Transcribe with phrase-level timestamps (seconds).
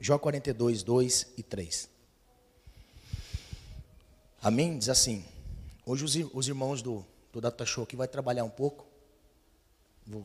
[0.00, 1.88] Jó 42, 2 e 3.
[4.40, 4.78] Amém?
[4.78, 5.24] Diz assim.
[5.84, 8.86] Hoje os, os irmãos do, do Data Show aqui vai trabalhar um pouco.
[10.06, 10.24] Vou,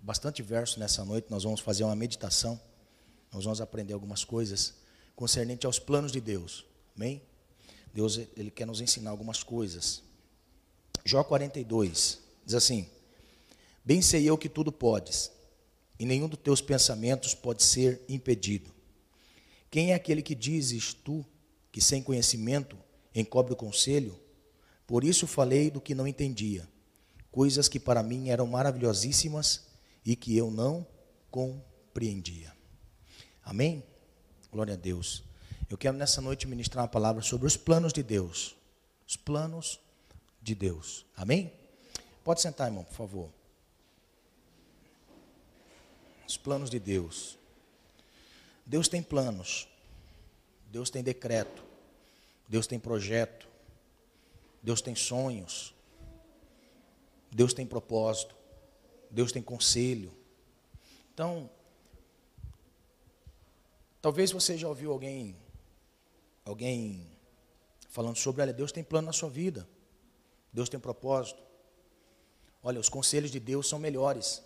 [0.00, 1.28] bastante verso nessa noite.
[1.30, 2.60] Nós vamos fazer uma meditação.
[3.32, 4.74] Nós vamos aprender algumas coisas
[5.14, 6.64] concernente aos planos de Deus.
[6.96, 7.22] Amém?
[7.92, 10.02] Deus ele quer nos ensinar algumas coisas.
[11.04, 12.88] Jó 42 diz assim:
[13.84, 15.30] Bem sei eu que tudo podes,
[15.98, 18.73] e nenhum dos teus pensamentos pode ser impedido.
[19.74, 21.26] Quem é aquele que dizes tu
[21.72, 22.78] que sem conhecimento
[23.12, 24.16] encobre o conselho?
[24.86, 26.68] Por isso falei do que não entendia,
[27.32, 29.66] coisas que para mim eram maravilhosíssimas
[30.06, 30.86] e que eu não
[31.28, 32.56] compreendia.
[33.44, 33.82] Amém?
[34.52, 35.24] Glória a Deus.
[35.68, 38.54] Eu quero nessa noite ministrar uma palavra sobre os planos de Deus.
[39.04, 39.80] Os planos
[40.40, 41.04] de Deus.
[41.16, 41.52] Amém?
[42.22, 43.28] Pode sentar, irmão, por favor.
[46.28, 47.36] Os planos de Deus.
[48.66, 49.68] Deus tem planos.
[50.70, 51.62] Deus tem decreto.
[52.48, 53.48] Deus tem projeto.
[54.62, 55.74] Deus tem sonhos.
[57.30, 58.34] Deus tem propósito.
[59.10, 60.12] Deus tem conselho.
[61.12, 61.48] Então,
[64.00, 65.36] talvez você já ouviu alguém
[66.44, 67.06] alguém
[67.88, 69.66] falando sobre, olha, Deus tem plano na sua vida.
[70.52, 71.42] Deus tem propósito.
[72.62, 74.42] Olha, os conselhos de Deus são melhores.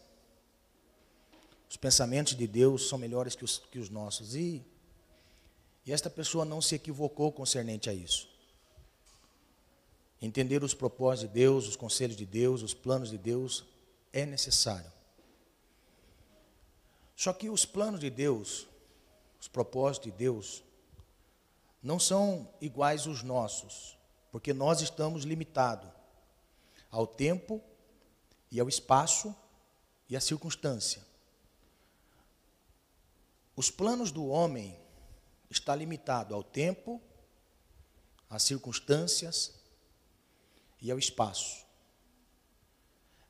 [1.69, 4.35] Os pensamentos de Deus são melhores que os, que os nossos.
[4.35, 4.65] E,
[5.85, 8.29] e esta pessoa não se equivocou concernente a isso.
[10.21, 13.65] Entender os propósitos de Deus, os conselhos de Deus, os planos de Deus
[14.13, 14.91] é necessário.
[17.15, 18.67] Só que os planos de Deus,
[19.41, 20.63] os propósitos de Deus,
[21.83, 23.97] não são iguais os nossos,
[24.33, 25.91] porque nós estamos limitados
[26.91, 27.63] ao tempo
[28.51, 29.35] e ao espaço
[30.09, 31.08] e à circunstância.
[33.59, 34.79] Os planos do homem
[35.51, 37.03] está limitado ao tempo,
[38.31, 39.53] às circunstâncias
[40.81, 41.67] e ao espaço.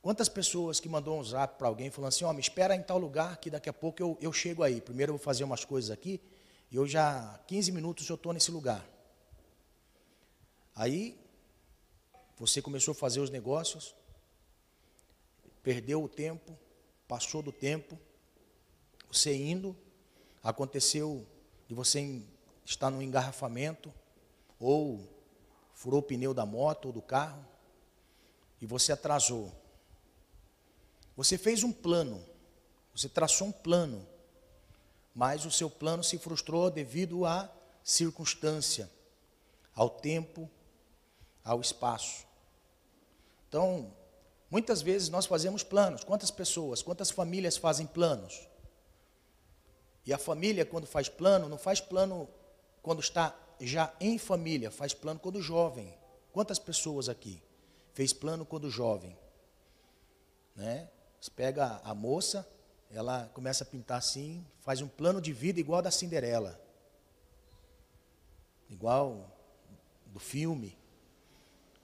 [0.03, 2.83] Quantas pessoas que mandou um zap para alguém falando assim, ó, oh, me espera em
[2.83, 4.83] tal lugar que daqui a pouco eu, eu chego aí.
[4.83, 6.21] Primeiro eu vou fazer umas coisas aqui
[6.71, 8.87] e eu já, 15 minutos eu estou nesse lugar.
[10.75, 11.19] Aí,
[12.37, 13.95] você começou a fazer os negócios,
[15.63, 16.55] perdeu o tempo,
[17.09, 17.99] passou do tempo,
[19.11, 19.75] você indo,
[20.49, 21.27] aconteceu
[21.67, 22.23] de você
[22.65, 23.93] estar no engarrafamento,
[24.59, 25.07] ou
[25.75, 27.45] furou o pneu da moto ou do carro,
[28.59, 29.53] e você atrasou.
[31.15, 32.25] Você fez um plano,
[32.95, 34.07] você traçou um plano,
[35.15, 37.53] mas o seu plano se frustrou devido à
[37.85, 38.91] circunstância,
[39.75, 40.49] ao tempo,
[41.45, 42.27] ao espaço.
[43.49, 43.93] Então,
[44.51, 46.05] muitas vezes nós fazemos planos.
[46.05, 48.48] Quantas pessoas, quantas famílias fazem planos?
[50.09, 52.27] E a família, quando faz plano, não faz plano
[52.81, 55.95] quando está já em família, faz plano quando jovem.
[56.33, 57.43] Quantas pessoas aqui
[57.93, 59.15] fez plano quando jovem?
[60.57, 60.89] Né?
[61.21, 62.49] Você pega a moça,
[62.91, 66.59] ela começa a pintar assim, faz um plano de vida igual da Cinderela.
[68.71, 69.31] Igual
[70.07, 70.79] do filme.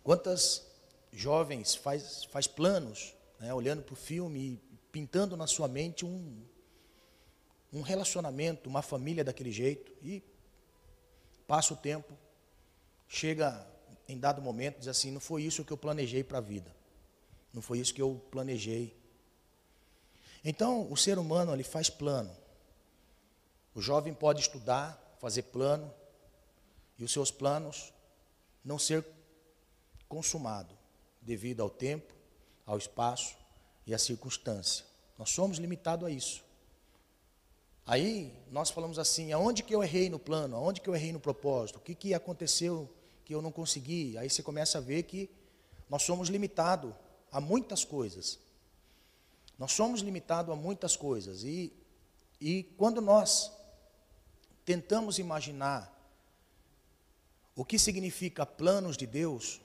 [0.02, 0.66] Quantas
[1.12, 6.42] jovens faz, faz planos, né, olhando para o filme e pintando na sua mente um,
[7.74, 10.22] um relacionamento, uma família daquele jeito, e
[11.46, 12.16] passa o tempo,
[13.08, 13.66] chega
[14.08, 16.74] em dado momento, diz assim: não foi isso que eu planejei para a vida,
[17.52, 18.96] não foi isso que eu planejei
[20.44, 22.30] então, o ser humano ele faz plano.
[23.74, 25.90] O jovem pode estudar, fazer plano,
[26.98, 27.92] e os seus planos
[28.62, 29.04] não ser
[30.06, 30.76] consumado
[31.22, 32.12] devido ao tempo,
[32.66, 33.34] ao espaço
[33.86, 34.84] e à circunstância.
[35.18, 36.44] Nós somos limitados a isso.
[37.86, 40.56] Aí nós falamos assim: aonde que eu errei no plano?
[40.56, 41.76] Aonde que eu errei no propósito?
[41.76, 42.88] O que, que aconteceu
[43.24, 44.16] que eu não consegui?
[44.16, 45.30] Aí você começa a ver que
[45.88, 46.94] nós somos limitados
[47.30, 48.38] a muitas coisas.
[49.58, 51.72] Nós somos limitados a muitas coisas e,
[52.40, 53.52] e quando nós
[54.64, 55.92] tentamos imaginar
[57.54, 59.60] o que significa planos de Deus,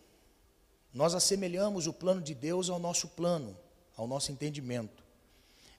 [0.93, 3.57] nós assemelhamos o plano de Deus ao nosso plano,
[3.95, 5.03] ao nosso entendimento.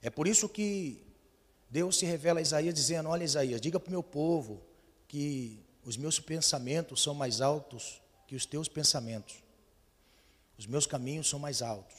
[0.01, 1.01] É por isso que
[1.71, 4.61] Deus se revela a Isaías dizendo: Olha, Isaías, diga para o meu povo
[5.07, 9.41] que os meus pensamentos são mais altos que os teus pensamentos,
[10.57, 11.97] os meus caminhos são mais altos.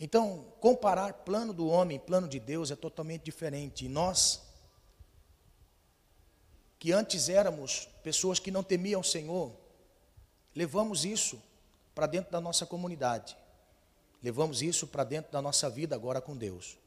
[0.00, 3.84] Então, comparar plano do homem e plano de Deus é totalmente diferente.
[3.84, 4.42] E nós,
[6.80, 9.52] que antes éramos pessoas que não temiam o Senhor,
[10.56, 11.40] levamos isso
[11.94, 13.36] para dentro da nossa comunidade.
[14.20, 16.81] Levamos isso para dentro da nossa vida agora com Deus.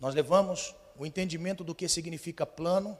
[0.00, 2.98] Nós levamos o entendimento do que significa plano,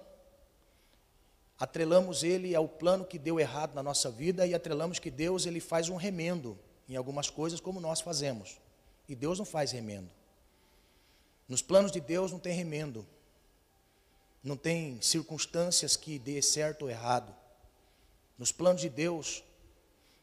[1.59, 5.61] atrelamos ele ao plano que deu errado na nossa vida e atrelamos que Deus ele
[5.61, 6.59] faz um remendo
[6.89, 8.59] em algumas coisas como nós fazemos.
[9.09, 10.11] E Deus não faz remendo.
[11.49, 13.07] Nos planos de Deus não tem remendo.
[14.43, 17.35] Não tem circunstâncias que dê certo ou errado.
[18.39, 19.43] Nos planos de Deus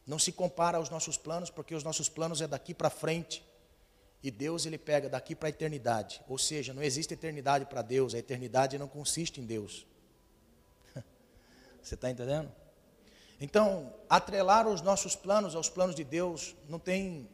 [0.08, 3.44] não se compara aos nossos planos, porque os nossos planos é daqui para frente.
[4.26, 6.20] E Deus ele pega daqui para a eternidade.
[6.28, 9.86] Ou seja, não existe eternidade para Deus, a eternidade não consiste em Deus.
[11.80, 12.52] Você está entendendo?
[13.40, 17.30] Então, atrelar os nossos planos aos planos de Deus não tem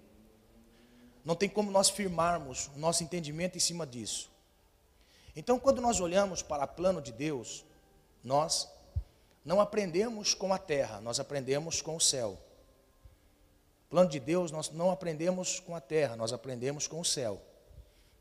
[1.24, 4.30] não tem como nós firmarmos o nosso entendimento em cima disso.
[5.34, 7.64] Então, quando nós olhamos para o plano de Deus,
[8.22, 8.68] nós
[9.46, 12.38] não aprendemos com a terra, nós aprendemos com o céu.
[13.92, 17.42] Plano de Deus, nós não aprendemos com a terra, nós aprendemos com o céu.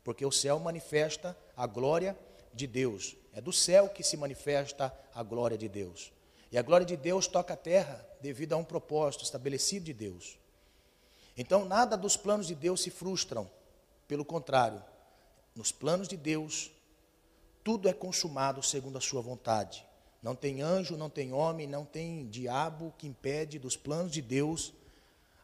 [0.03, 2.17] Porque o céu manifesta a glória
[2.53, 3.15] de Deus.
[3.31, 6.11] É do céu que se manifesta a glória de Deus.
[6.51, 10.37] E a glória de Deus toca a terra devido a um propósito estabelecido de Deus.
[11.37, 13.49] Então, nada dos planos de Deus se frustram.
[14.09, 14.83] Pelo contrário,
[15.55, 16.69] nos planos de Deus,
[17.63, 19.85] tudo é consumado segundo a sua vontade.
[20.21, 24.73] Não tem anjo, não tem homem, não tem diabo que impede dos planos de Deus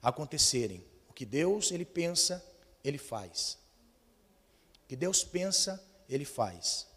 [0.08, 0.86] acontecerem.
[1.10, 2.44] O que Deus ele pensa,
[2.82, 3.58] ele faz.
[4.84, 6.88] O que Deus pensa, ele faz.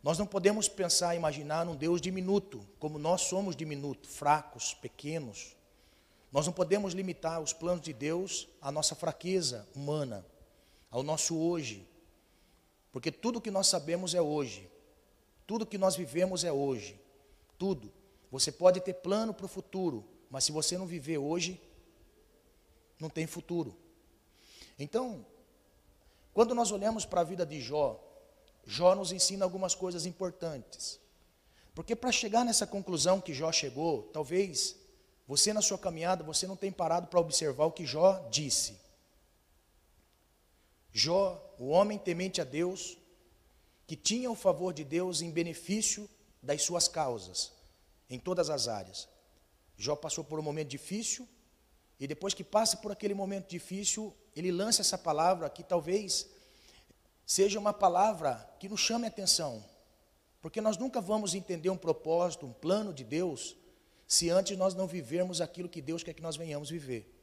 [0.00, 5.56] Nós não podemos pensar, imaginar num Deus diminuto, como nós somos diminutos, fracos, pequenos.
[6.30, 10.24] Nós não podemos limitar os planos de Deus à nossa fraqueza humana,
[10.90, 11.88] ao nosso hoje.
[12.92, 14.70] Porque tudo que nós sabemos é hoje.
[15.44, 17.00] Tudo que nós vivemos é hoje.
[17.58, 17.92] Tudo.
[18.30, 21.60] Você pode ter plano para o futuro, mas se você não viver hoje,
[23.00, 23.76] não tem futuro.
[24.78, 25.24] Então,
[26.32, 28.00] quando nós olhamos para a vida de Jó,
[28.64, 31.00] Jó nos ensina algumas coisas importantes.
[31.74, 34.76] Porque para chegar nessa conclusão que Jó chegou, talvez
[35.26, 38.78] você na sua caminhada, você não tenha parado para observar o que Jó disse.
[40.92, 42.96] Jó, o homem temente a Deus,
[43.86, 46.08] que tinha o favor de Deus em benefício
[46.42, 47.52] das suas causas,
[48.08, 49.08] em todas as áreas.
[49.76, 51.28] Jó passou por um momento difícil,
[52.00, 56.28] e depois que passa por aquele momento difícil, ele lança essa palavra que talvez
[57.26, 59.64] seja uma palavra que nos chame a atenção,
[60.40, 63.56] porque nós nunca vamos entender um propósito, um plano de Deus,
[64.06, 67.14] se antes nós não vivermos aquilo que Deus quer que nós venhamos viver.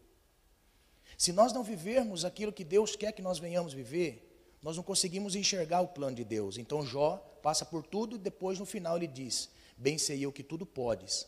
[1.18, 4.22] Se nós não vivermos aquilo que Deus quer que nós venhamos viver,
[4.62, 6.57] nós não conseguimos enxergar o plano de Deus.
[6.57, 10.44] Então Jó passa por tudo e depois no final ele diz: Bem sei eu que
[10.44, 11.25] tudo podes,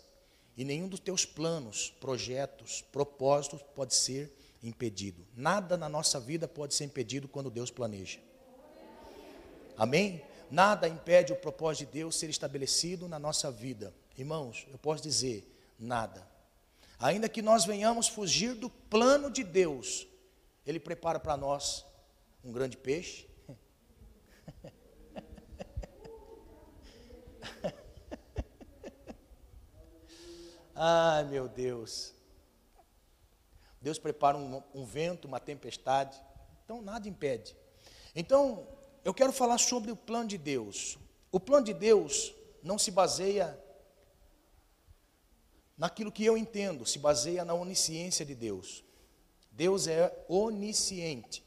[0.57, 4.33] e nenhum dos teus planos, projetos, propósitos pode ser
[4.63, 5.25] impedido.
[5.35, 8.19] Nada na nossa vida pode ser impedido quando Deus planeja.
[9.77, 10.23] Amém?
[10.49, 13.93] Nada impede o propósito de Deus ser estabelecido na nossa vida.
[14.17, 16.27] Irmãos, eu posso dizer, nada.
[16.99, 20.07] Ainda que nós venhamos fugir do plano de Deus,
[20.65, 21.85] Ele prepara para nós
[22.43, 23.27] um grande peixe.
[30.79, 32.13] Ai, meu Deus.
[33.81, 36.21] Deus prepara um, um, vento, uma tempestade.
[36.63, 37.57] Então, nada impede.
[38.15, 38.67] Então,
[39.03, 40.99] eu quero falar sobre o plano de Deus.
[41.31, 42.31] O plano de Deus
[42.61, 43.59] não se baseia
[45.75, 48.83] naquilo que eu entendo, se baseia na onisciência de Deus.
[49.51, 51.43] Deus é onisciente.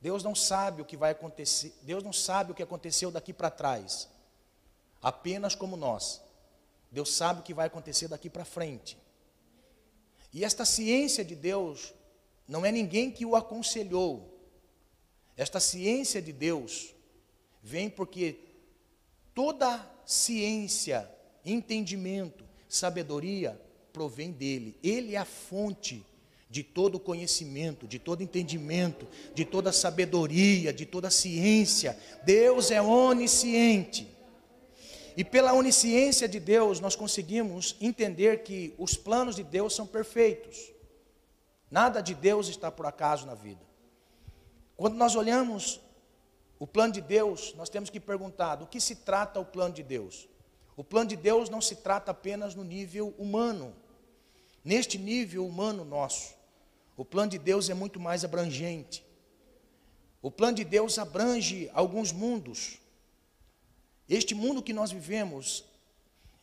[0.00, 3.50] Deus não sabe o que vai acontecer, Deus não sabe o que aconteceu daqui para
[3.50, 4.08] trás.
[5.00, 6.20] Apenas como nós.
[6.90, 8.98] Deus sabe o que vai acontecer daqui para frente.
[10.32, 11.94] E esta ciência de Deus
[12.46, 14.30] não é ninguém que o aconselhou,
[15.40, 16.94] esta ciência de Deus
[17.62, 18.40] vem porque
[19.34, 21.10] toda ciência,
[21.46, 23.58] entendimento, sabedoria
[23.90, 24.76] provém dele.
[24.82, 26.04] Ele é a fonte
[26.50, 31.98] de todo conhecimento, de todo entendimento, de toda sabedoria, de toda ciência.
[32.22, 34.06] Deus é onisciente.
[35.20, 40.72] E pela onisciência de Deus, nós conseguimos entender que os planos de Deus são perfeitos.
[41.70, 43.60] Nada de Deus está por acaso na vida.
[44.78, 45.78] Quando nós olhamos
[46.58, 49.82] o plano de Deus, nós temos que perguntar: do que se trata o plano de
[49.82, 50.26] Deus?
[50.74, 53.74] O plano de Deus não se trata apenas no nível humano,
[54.64, 56.34] neste nível humano nosso.
[56.96, 59.04] O plano de Deus é muito mais abrangente.
[60.22, 62.80] O plano de Deus abrange alguns mundos.
[64.10, 65.64] Este mundo que nós vivemos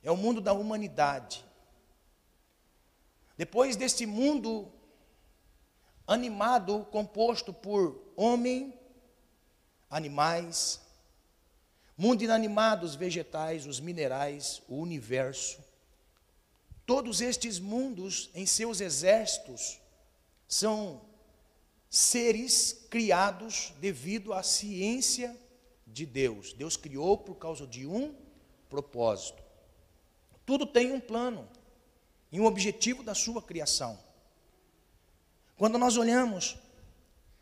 [0.02, 1.44] é o mundo da humanidade.
[3.36, 4.72] Depois deste mundo
[6.08, 8.74] animado, composto por homem,
[9.90, 10.80] animais,
[11.98, 15.60] mundo inanimado, os vegetais, os minerais, o universo.
[16.86, 19.78] Todos estes mundos, em seus exércitos,
[20.48, 21.02] são
[21.90, 25.36] seres criados devido à ciência
[25.98, 26.54] de Deus.
[26.54, 28.16] Deus criou por causa de um
[28.70, 29.42] propósito.
[30.46, 31.48] Tudo tem um plano
[32.32, 34.00] e um objetivo da sua criação.
[35.58, 36.58] Quando nós olhamos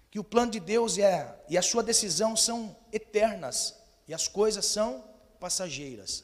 [0.10, 3.76] que o plano de Deus a, e a sua decisão são eternas
[4.08, 5.04] e as coisas são
[5.40, 6.24] passageiras.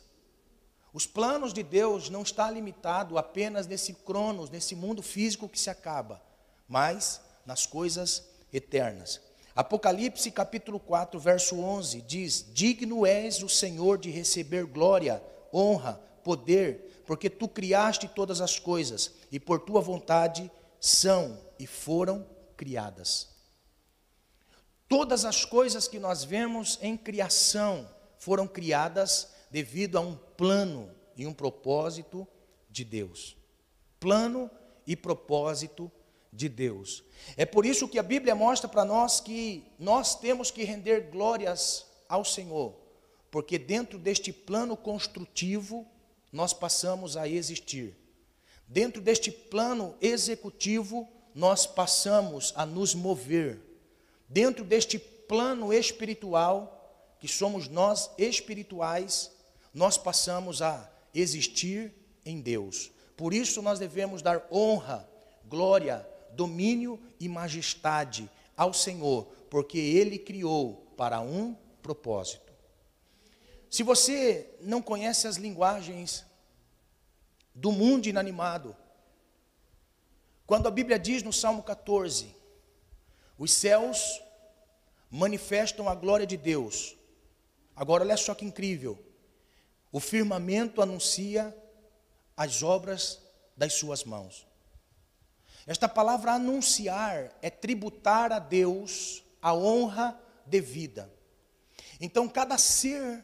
[0.94, 5.70] Os planos de Deus não está limitado apenas nesse cronos, nesse mundo físico que se
[5.70, 6.22] acaba,
[6.68, 9.22] mas nas coisas eternas.
[9.56, 15.22] Apocalipse capítulo 4, verso 11 diz: Digno és o Senhor de receber glória,
[15.54, 22.26] honra, poder, porque tu criaste todas as coisas e por tua vontade são e foram
[22.56, 23.30] criadas.
[24.88, 31.26] Todas as coisas que nós vemos em criação foram criadas devido a um plano e
[31.26, 32.28] um propósito
[32.70, 33.36] de Deus.
[34.00, 34.50] Plano
[34.88, 35.92] e propósito
[36.32, 37.04] de Deus.
[37.36, 41.86] É por isso que a Bíblia mostra para nós que nós temos que render glórias
[42.08, 42.76] ao Senhor,
[43.30, 45.86] porque dentro deste plano construtivo
[46.32, 47.96] nós passamos a existir.
[48.68, 53.60] Dentro deste plano executivo nós passamos a nos mover.
[54.28, 59.32] Dentro deste plano espiritual, que somos nós espirituais,
[59.74, 61.94] nós passamos a existir
[62.26, 62.92] em Deus.
[63.16, 65.08] Por isso nós devemos dar honra,
[65.46, 72.52] glória, domínio e majestade ao Senhor, porque Ele criou para um propósito.
[73.70, 76.26] Se você não conhece as linguagens
[77.56, 78.76] do mundo inanimado,
[80.46, 82.36] quando a Bíblia diz no Salmo 14,
[83.38, 84.22] os céus
[85.10, 86.96] manifestam a glória de Deus.
[87.76, 89.02] Agora, olha só que incrível.
[89.92, 91.56] O firmamento anuncia
[92.36, 93.22] as obras
[93.56, 94.46] das suas mãos.
[95.68, 101.12] Esta palavra anunciar é tributar a Deus a honra devida.
[102.00, 103.24] Então, cada ser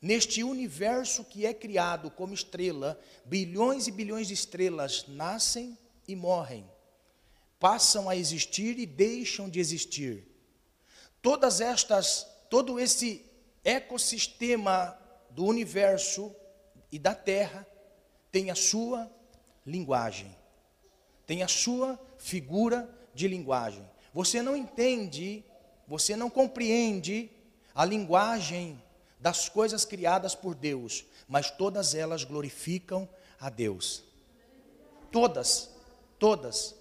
[0.00, 5.76] neste universo que é criado como estrela, bilhões e bilhões de estrelas nascem
[6.06, 6.70] e morrem,
[7.58, 10.28] passam a existir e deixam de existir.
[11.20, 13.24] Todas estas, todo esse
[13.64, 14.96] ecossistema
[15.30, 16.34] do universo
[16.92, 17.66] e da Terra
[18.30, 19.10] tem a sua
[19.66, 20.43] linguagem
[21.26, 23.88] tem a sua figura de linguagem.
[24.12, 25.44] Você não entende,
[25.86, 27.30] você não compreende
[27.74, 28.80] a linguagem
[29.18, 33.08] das coisas criadas por Deus, mas todas elas glorificam
[33.40, 34.04] a Deus.
[35.10, 35.70] Todas,
[36.18, 36.74] todas.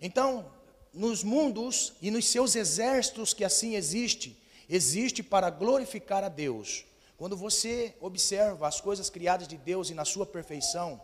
[0.00, 0.52] Então,
[0.92, 4.36] nos mundos e nos seus exércitos que assim existe,
[4.68, 6.84] existe para glorificar a Deus.
[7.16, 11.00] Quando você observa as coisas criadas de Deus e na sua perfeição,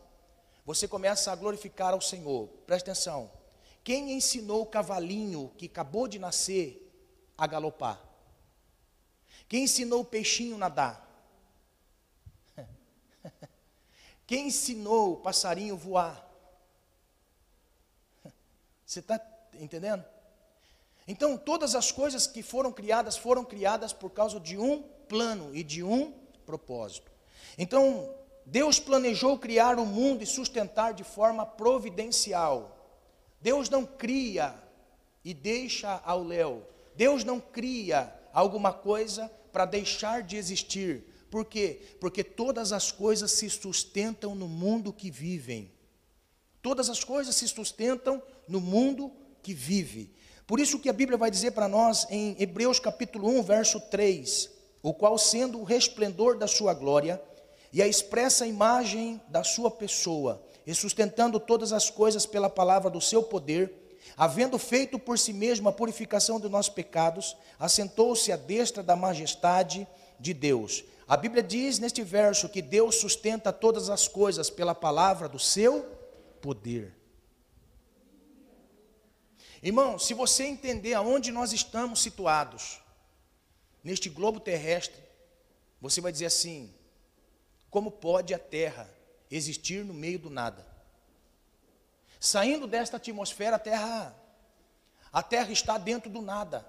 [0.67, 2.49] você começa a glorificar ao Senhor.
[2.67, 3.31] Presta atenção.
[3.85, 6.93] Quem ensinou o cavalinho que acabou de nascer
[7.39, 8.03] a galopar?
[9.49, 11.07] Quem ensinou o peixinho a nadar?
[14.27, 16.29] Quem ensinou o passarinho a voar?
[18.85, 20.05] Você está entendendo?
[21.07, 25.63] Então, todas as coisas que foram criadas foram criadas por causa de um plano e
[25.63, 26.11] de um
[26.45, 27.13] propósito.
[27.57, 28.13] Então,
[28.47, 32.73] Deus planejou criar o mundo e sustentar de forma providencial.
[33.41, 34.55] Deus não cria
[35.25, 36.63] e deixa ao léu.
[36.95, 41.05] Deus não cria alguma coisa para deixar de existir.
[41.29, 41.81] Por quê?
[42.01, 45.73] Porque todas as coisas se sustentam no mundo que vivem.
[46.63, 49.13] Todas as coisas se sustentam no mundo
[49.43, 50.15] que vive.
[50.47, 54.51] Por isso que a Bíblia vai dizer para nós em Hebreus capítulo 1, verso 3,
[54.83, 57.21] o qual sendo o resplendor da sua glória,
[57.73, 63.01] e a expressa imagem da sua pessoa, e sustentando todas as coisas pela palavra do
[63.01, 63.73] seu poder,
[64.17, 69.87] havendo feito por si mesmo a purificação de nossos pecados, assentou-se à destra da majestade
[70.19, 70.85] de Deus.
[71.07, 75.83] A Bíblia diz neste verso que Deus sustenta todas as coisas pela palavra do seu
[76.41, 76.95] poder.
[79.63, 82.81] Irmão, se você entender aonde nós estamos situados,
[83.83, 85.01] neste globo terrestre,
[85.81, 86.75] você vai dizer assim:
[87.77, 88.89] como pode a Terra
[89.31, 90.67] existir no meio do nada?
[92.19, 94.17] Saindo desta atmosfera, a Terra,
[95.13, 96.67] a Terra está dentro do nada,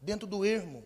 [0.00, 0.84] dentro do ermo.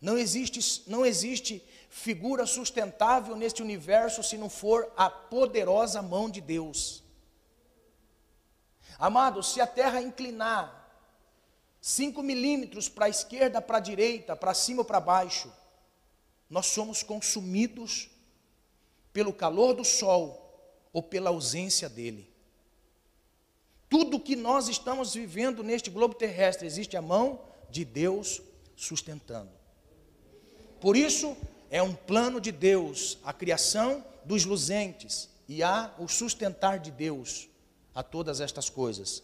[0.00, 6.40] Não existe, não existe figura sustentável neste universo se não for a poderosa mão de
[6.40, 7.04] Deus.
[8.98, 10.90] Amado, se a Terra inclinar
[11.80, 15.52] 5 milímetros para a esquerda, para a direita, para cima ou para baixo,
[16.50, 18.10] nós somos consumidos
[19.12, 20.40] pelo calor do sol
[20.92, 22.28] ou pela ausência dele.
[23.88, 27.40] Tudo que nós estamos vivendo neste globo terrestre existe a mão
[27.70, 28.40] de Deus
[28.76, 29.50] sustentando.
[30.80, 31.36] Por isso,
[31.70, 37.48] é um plano de Deus a criação dos luzentes e há o sustentar de Deus
[37.94, 39.22] a todas estas coisas.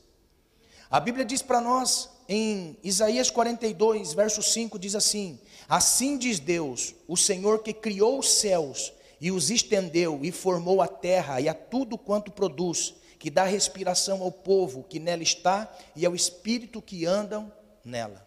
[0.90, 6.94] A Bíblia diz para nós em Isaías 42, verso 5, diz assim: Assim diz Deus,
[7.08, 11.54] o Senhor que criou os céus e os estendeu e formou a terra e a
[11.54, 17.06] tudo quanto produz, que dá respiração ao povo que nela está e ao espírito que
[17.06, 17.50] andam
[17.84, 18.26] nela.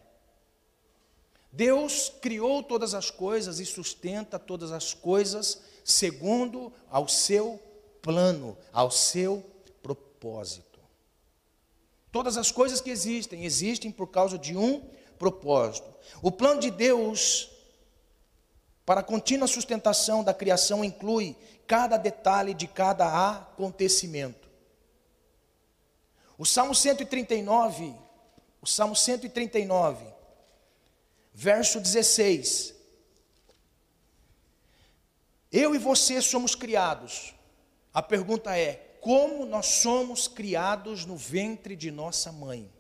[1.52, 7.60] Deus criou todas as coisas e sustenta todas as coisas segundo ao seu
[8.02, 9.44] plano, ao seu
[9.82, 10.80] propósito.
[12.12, 14.82] Todas as coisas que existem, existem por causa de um
[15.18, 15.88] propósito.
[16.22, 17.50] O plano de Deus
[18.90, 21.36] para a contínua sustentação da criação inclui
[21.68, 24.50] cada detalhe de cada acontecimento.
[26.40, 27.94] O Salmo 139,
[28.60, 30.04] o Salmo 139,
[31.32, 32.74] verso 16.
[35.52, 37.36] Eu e você somos criados.
[37.94, 42.74] A pergunta é: como nós somos criados no ventre de nossa mãe?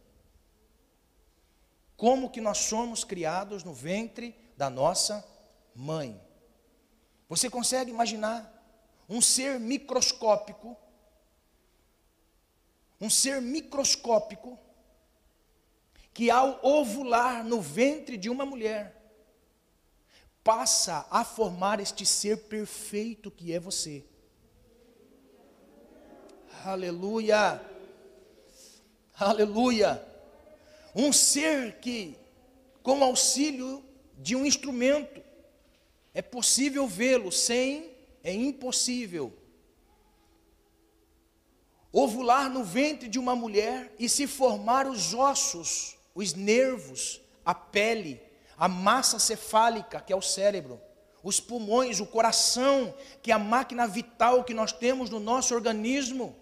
[1.95, 5.38] Como que nós somos criados no ventre da nossa mãe?
[7.29, 8.53] Você consegue imaginar
[9.07, 10.75] um ser microscópico,
[12.99, 14.59] um ser microscópico,
[16.13, 18.99] que ao ovular no ventre de uma mulher,
[20.43, 24.03] passa a formar este ser perfeito que é você.
[26.65, 27.61] Aleluia!
[29.17, 30.05] Aleluia!
[30.93, 32.17] Um ser que,
[32.83, 33.81] com auxílio
[34.17, 35.28] de um instrumento,
[36.19, 39.31] é possível vê-lo, sem é impossível.
[41.93, 48.21] Ovular no ventre de uma mulher e se formar os ossos, os nervos, a pele,
[48.57, 50.81] a massa cefálica, que é o cérebro,
[51.23, 56.35] os pulmões, o coração, que é a máquina vital que nós temos no nosso organismo.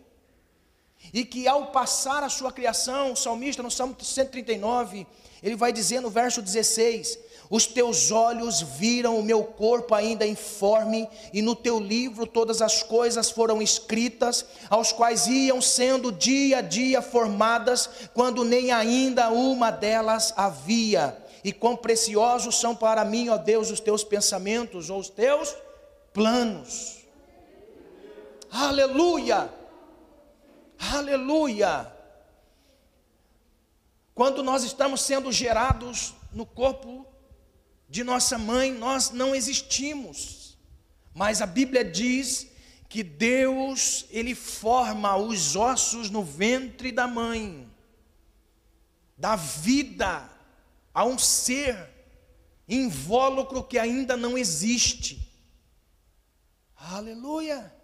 [1.14, 5.06] E que ao passar a sua criação, o salmista no Salmo 139,
[5.44, 11.08] ele vai dizer no verso 16: Os teus olhos viram o meu corpo ainda informe,
[11.32, 16.62] e no teu livro todas as coisas foram escritas, aos quais iam sendo dia a
[16.62, 21.18] dia formadas, quando nem ainda uma delas havia.
[21.42, 25.56] E quão preciosos são para mim, ó Deus, os teus pensamentos ou os teus
[26.12, 26.98] planos.
[28.52, 29.50] Aleluia!
[30.94, 31.94] Aleluia!
[34.14, 37.07] Quando nós estamos sendo gerados no corpo
[37.90, 40.58] de nossa mãe, nós não existimos.
[41.14, 42.48] Mas a Bíblia diz
[42.90, 47.70] que Deus, ele forma os ossos no ventre da mãe,
[49.18, 50.30] dá vida
[50.94, 51.90] a um ser
[52.68, 55.28] invólucro que ainda não existe.
[56.76, 57.78] Aleluia!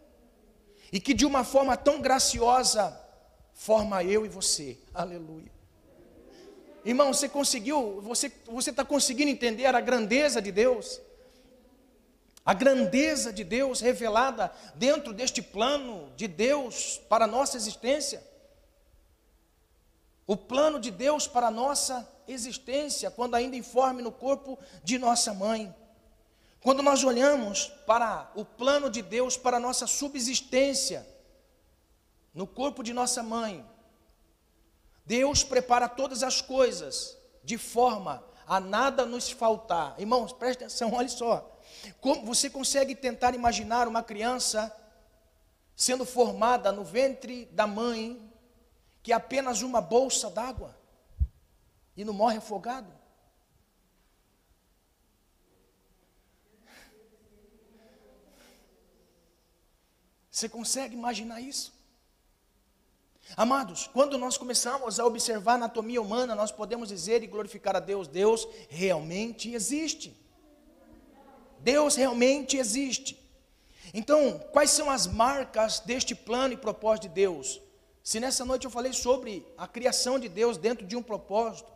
[0.93, 2.95] e que de uma forma tão graciosa
[3.51, 4.77] forma eu e você.
[4.93, 5.51] Aleluia.
[6.85, 10.99] Irmão, você conseguiu, você está conseguindo entender a grandeza de Deus?
[12.45, 18.21] A grandeza de Deus revelada dentro deste plano de Deus para a nossa existência.
[20.27, 25.33] O plano de Deus para a nossa existência, quando ainda informe no corpo de nossa
[25.33, 25.73] mãe.
[26.59, 31.07] Quando nós olhamos para o plano de Deus para a nossa subsistência
[32.33, 33.65] no corpo de nossa mãe,
[35.05, 39.95] Deus prepara todas as coisas de forma a nada nos faltar.
[39.99, 41.59] Irmãos, preste atenção, olhe só.
[41.99, 44.75] Como você consegue tentar imaginar uma criança
[45.75, 48.31] sendo formada no ventre da mãe,
[49.01, 50.77] que é apenas uma bolsa d'água
[51.97, 52.91] e não morre afogado?
[60.31, 61.73] Você consegue imaginar isso?
[63.35, 67.79] Amados, quando nós começamos a observar a anatomia humana, nós podemos dizer e glorificar a
[67.79, 70.15] Deus: Deus realmente existe.
[71.59, 73.17] Deus realmente existe.
[73.93, 77.61] Então, quais são as marcas deste plano e propósito de Deus?
[78.03, 81.71] Se nessa noite eu falei sobre a criação de Deus dentro de um propósito,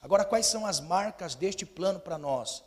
[0.00, 2.64] agora quais são as marcas deste plano para nós?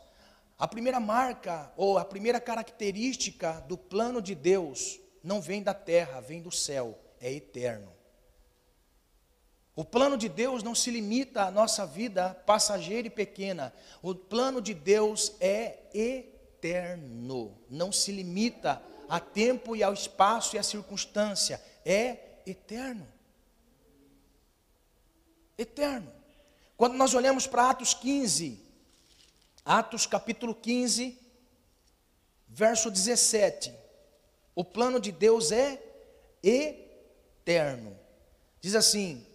[0.56, 6.20] A primeira marca, ou a primeira característica do plano de Deus, não vem da terra,
[6.20, 7.92] vem do céu, é eterno.
[9.76, 13.74] O plano de Deus não se limita à nossa vida passageira e pequena.
[14.00, 20.58] O plano de Deus é eterno, não se limita a tempo e ao espaço e
[20.58, 23.06] à circunstância, é eterno.
[25.58, 26.12] Eterno.
[26.76, 28.60] Quando nós olhamos para Atos 15,
[29.64, 31.18] Atos capítulo 15,
[32.48, 33.74] verso 17,
[34.54, 35.82] o plano de Deus é
[36.42, 37.98] eterno.
[38.60, 39.26] Diz assim: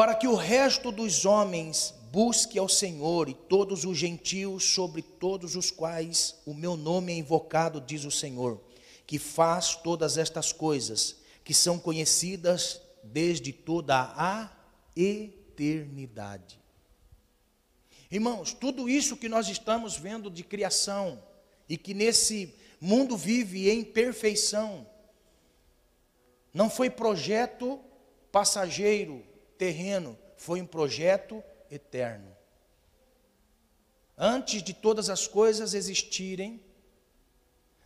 [0.00, 5.56] para que o resto dos homens busque ao Senhor e todos os gentios sobre todos
[5.56, 8.58] os quais o meu nome é invocado, diz o Senhor,
[9.06, 14.50] que faz todas estas coisas, que são conhecidas desde toda a
[14.96, 16.58] eternidade.
[18.10, 21.22] Irmãos, tudo isso que nós estamos vendo de criação
[21.68, 24.86] e que nesse mundo vive em perfeição,
[26.54, 27.78] não foi projeto
[28.32, 29.28] passageiro,
[29.60, 32.34] terreno, foi um projeto eterno.
[34.16, 36.62] Antes de todas as coisas existirem,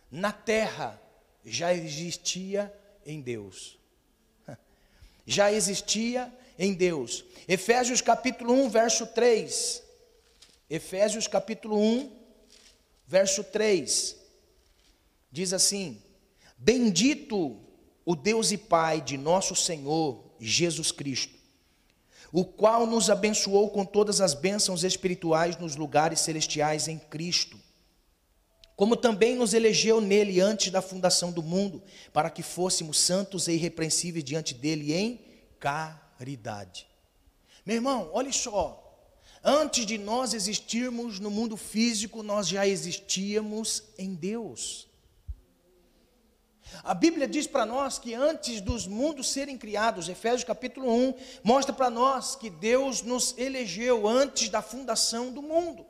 [0.09, 1.01] na terra
[1.43, 2.73] já existia
[3.05, 3.77] em Deus.
[5.27, 7.25] Já existia em Deus.
[7.47, 9.83] Efésios capítulo 1, verso 3.
[10.69, 12.15] Efésios capítulo 1,
[13.07, 14.15] verso 3.
[15.31, 16.01] Diz assim:
[16.57, 17.59] Bendito
[18.05, 21.34] o Deus e Pai de nosso Senhor Jesus Cristo
[22.37, 27.57] o qual nos abençoou com todas as bênçãos espirituais nos lugares celestiais em Cristo.
[28.75, 33.53] Como também nos elegeu nele antes da fundação do mundo, para que fôssemos santos e
[33.53, 35.21] irrepreensíveis diante dele em
[35.61, 36.85] caridade.
[37.65, 38.81] Meu irmão, olhe só.
[39.41, 44.89] Antes de nós existirmos no mundo físico, nós já existíamos em Deus.
[46.83, 51.73] A Bíblia diz para nós que antes dos mundos serem criados, Efésios capítulo 1, mostra
[51.73, 55.85] para nós que Deus nos elegeu antes da fundação do mundo.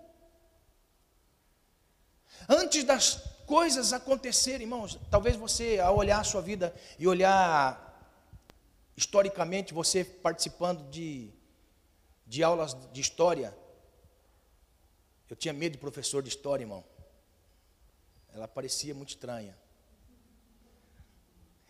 [2.48, 7.82] Antes das coisas acontecerem, irmãos, talvez você, ao olhar a sua vida e olhar
[8.96, 11.32] historicamente, você participando de,
[12.26, 13.56] de aulas de história,
[15.30, 16.84] eu tinha medo de professor de história, irmão.
[18.34, 19.58] Ela parecia muito estranha.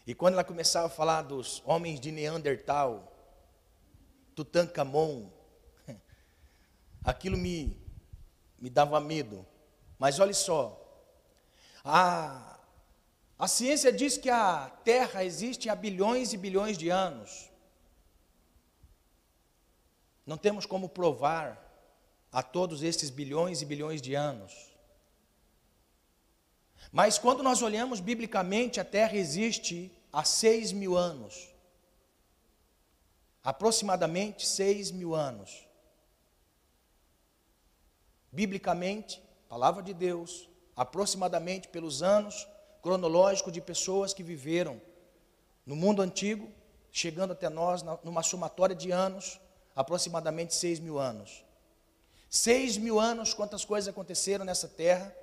[0.05, 3.11] E quando ela começava a falar dos homens de Neandertal,
[4.35, 5.31] Tutankhamon,
[7.03, 7.75] aquilo me,
[8.59, 9.45] me dava medo.
[9.97, 10.79] Mas olha só,
[11.83, 12.59] a,
[13.39, 17.49] a ciência diz que a Terra existe há bilhões e bilhões de anos.
[20.25, 21.63] Não temos como provar
[22.31, 24.75] a todos esses bilhões e bilhões de anos.
[26.91, 31.53] Mas quando nós olhamos biblicamente, a terra existe há seis mil anos.
[33.43, 35.67] Aproximadamente seis mil anos.
[38.31, 42.47] Biblicamente, palavra de Deus, aproximadamente pelos anos
[42.81, 44.81] cronológicos de pessoas que viveram
[45.65, 46.49] no mundo antigo,
[46.91, 49.39] chegando até nós numa somatória de anos,
[49.75, 51.43] aproximadamente seis mil anos.
[52.29, 55.13] Seis mil anos, quantas coisas aconteceram nessa terra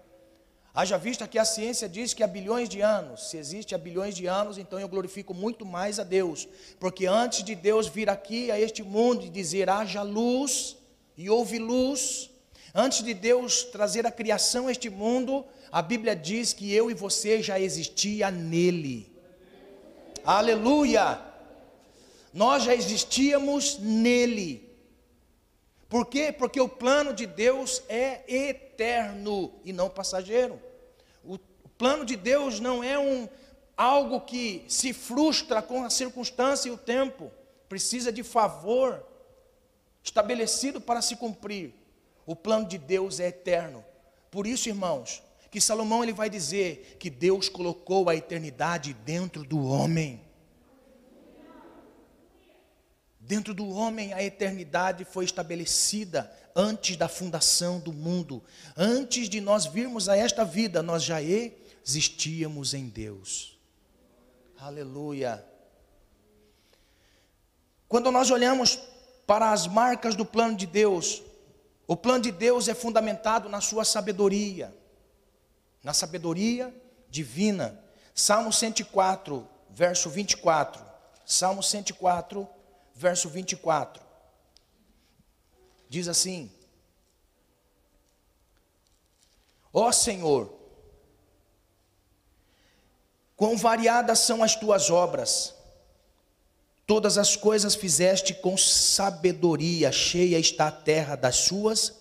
[0.75, 4.15] Haja vista que a ciência diz que há bilhões de anos, se existe há bilhões
[4.15, 6.49] de anos, então eu glorifico muito mais a Deus,
[6.81, 10.79] porque antes de Deus vir aqui a este mundo e dizer haja luz,
[11.15, 12.31] e houve luz,
[12.75, 16.95] antes de Deus trazer a criação a este mundo, a Bíblia diz que eu e
[16.95, 19.13] você já existia nele.
[20.25, 21.21] Aleluia!
[22.33, 24.72] Nós já existíamos nele.
[25.93, 26.33] Por quê?
[26.33, 30.59] Porque o plano de Deus é eterno e não passageiro.
[31.23, 31.39] O
[31.77, 33.29] plano de Deus não é um
[33.77, 37.31] algo que se frustra com a circunstância e o tempo.
[37.69, 39.07] Precisa de favor
[40.03, 41.75] estabelecido para se cumprir.
[42.25, 43.85] O plano de Deus é eterno.
[44.31, 49.63] Por isso, irmãos, que Salomão ele vai dizer que Deus colocou a eternidade dentro do
[49.63, 50.23] homem.
[53.25, 58.43] Dentro do homem, a eternidade foi estabelecida antes da fundação do mundo.
[58.77, 63.57] Antes de nós virmos a esta vida, nós já existíamos em Deus.
[64.59, 65.45] Aleluia.
[67.89, 68.77] Quando nós olhamos
[69.25, 71.23] para as marcas do plano de Deus,
[71.87, 74.75] o plano de Deus é fundamentado na sua sabedoria,
[75.83, 76.75] na sabedoria
[77.09, 77.79] divina.
[78.15, 80.83] Salmo 104, verso 24.
[81.25, 82.49] Salmo 104,
[82.95, 84.03] verso 24.
[85.89, 86.51] Diz assim:
[89.73, 90.53] Ó Senhor,
[93.37, 95.55] quão variadas são as tuas obras,
[96.87, 101.95] todas as coisas fizeste com sabedoria, cheia está a terra das suas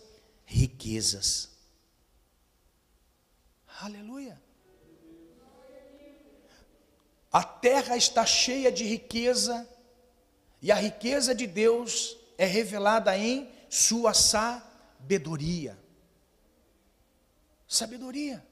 [0.46, 1.50] riquezas.
[3.80, 4.40] Aleluia.
[7.32, 9.68] A terra está cheia de riqueza,
[10.62, 15.78] e a riqueza de Deus é revelada em sua sabedoria.
[17.68, 18.46] Sabedoria.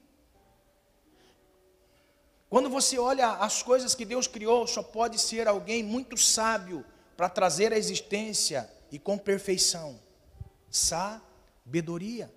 [2.48, 6.84] Quando você olha as coisas que Deus criou, só pode ser alguém muito sábio
[7.16, 10.00] para trazer a existência e com perfeição.
[10.68, 12.32] Sabedoria.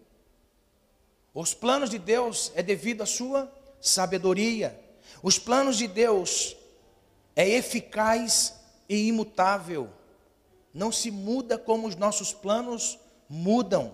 [1.33, 4.79] Os planos de Deus é devido à sua sabedoria.
[5.23, 6.55] Os planos de Deus
[7.35, 8.53] é eficaz
[8.93, 9.89] e imutável.
[10.73, 13.93] Não se muda como os nossos planos mudam.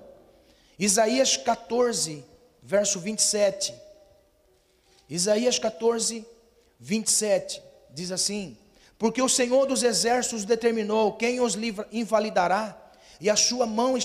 [0.77, 2.23] Isaías 14,
[2.61, 3.73] verso 27.
[5.09, 6.25] Isaías 14,
[6.79, 8.57] 27 diz assim:
[8.97, 12.77] Porque o Senhor dos exércitos determinou quem os livra, invalidará,
[13.19, 13.95] e a sua mão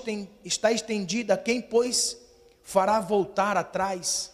[0.44, 2.16] está estendida, quem, pois,
[2.62, 4.32] fará voltar atrás.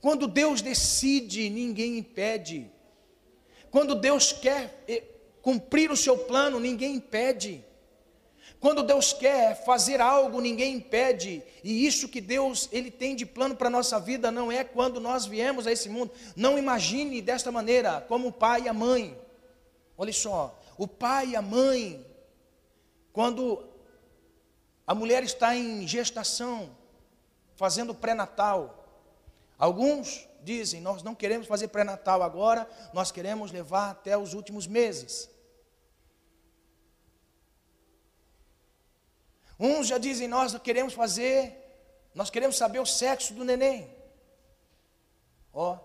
[0.00, 2.70] Quando Deus decide, ninguém impede.
[3.70, 5.02] Quando Deus quer eh,
[5.42, 7.64] cumprir o seu plano, ninguém impede.
[8.60, 11.42] Quando Deus quer fazer algo, ninguém impede.
[11.64, 15.00] E isso que Deus ele tem de plano para a nossa vida não é quando
[15.00, 16.12] nós viemos a esse mundo.
[16.36, 19.18] Não imagine desta maneira, como o pai e a mãe.
[19.96, 22.04] Olha só, o pai e a mãe,
[23.12, 23.64] quando
[24.86, 26.70] a mulher está em gestação,
[27.54, 28.76] fazendo pré-natal.
[29.58, 35.28] Alguns dizem: Nós não queremos fazer pré-natal agora, nós queremos levar até os últimos meses.
[39.58, 41.56] Uns já dizem: Nós queremos fazer,
[42.14, 43.94] nós queremos saber o sexo do neném.
[45.52, 45.78] Ó,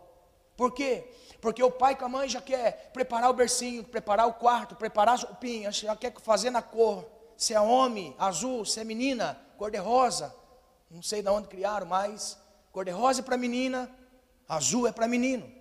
[0.56, 1.12] por quê?
[1.42, 5.16] Porque o pai com a mãe já quer preparar o bercinho, preparar o quarto, preparar
[5.16, 10.34] a roupinha, já quer fazer na cor se é homem, azul, se é menina, cor-de-rosa.
[10.90, 12.38] Não sei de onde criaram, mas
[12.72, 13.90] cor-de-rosa é para menina,
[14.48, 15.52] azul é para menino.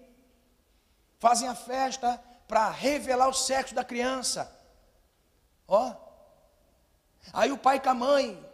[1.18, 4.51] Fazem a festa para revelar o sexo da criança.
[5.66, 5.94] Ó.
[7.33, 8.44] Aí o pai com a mãe,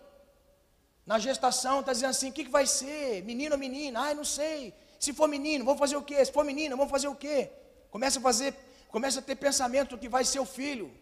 [1.04, 3.22] na gestação, está dizendo assim: o que, que vai ser?
[3.24, 4.00] Menino ou menina?
[4.00, 4.72] Ai, não sei.
[4.98, 6.24] Se for menino, vou fazer o quê?
[6.24, 7.50] Se for menina, vou fazer o quê?
[7.90, 8.54] Começa a fazer,
[8.88, 10.92] começa a ter pensamento que vai ser o filho.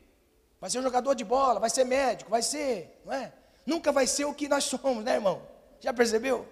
[0.61, 3.33] Vai ser jogador de bola, vai ser médico, vai ser, não é?
[3.67, 5.47] Nunca vai ser o que nós somos, né, irmão?
[5.81, 6.49] Já percebeu?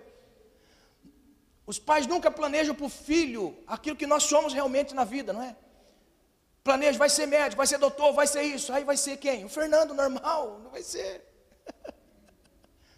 [1.67, 5.43] Os pais nunca planejam para o filho aquilo que nós somos realmente na vida, não
[5.43, 5.57] é?
[6.63, 8.73] Planeja, vai ser médico, vai ser doutor, vai ser isso.
[8.73, 9.45] Aí vai ser quem?
[9.45, 11.25] O Fernando, normal, não vai ser.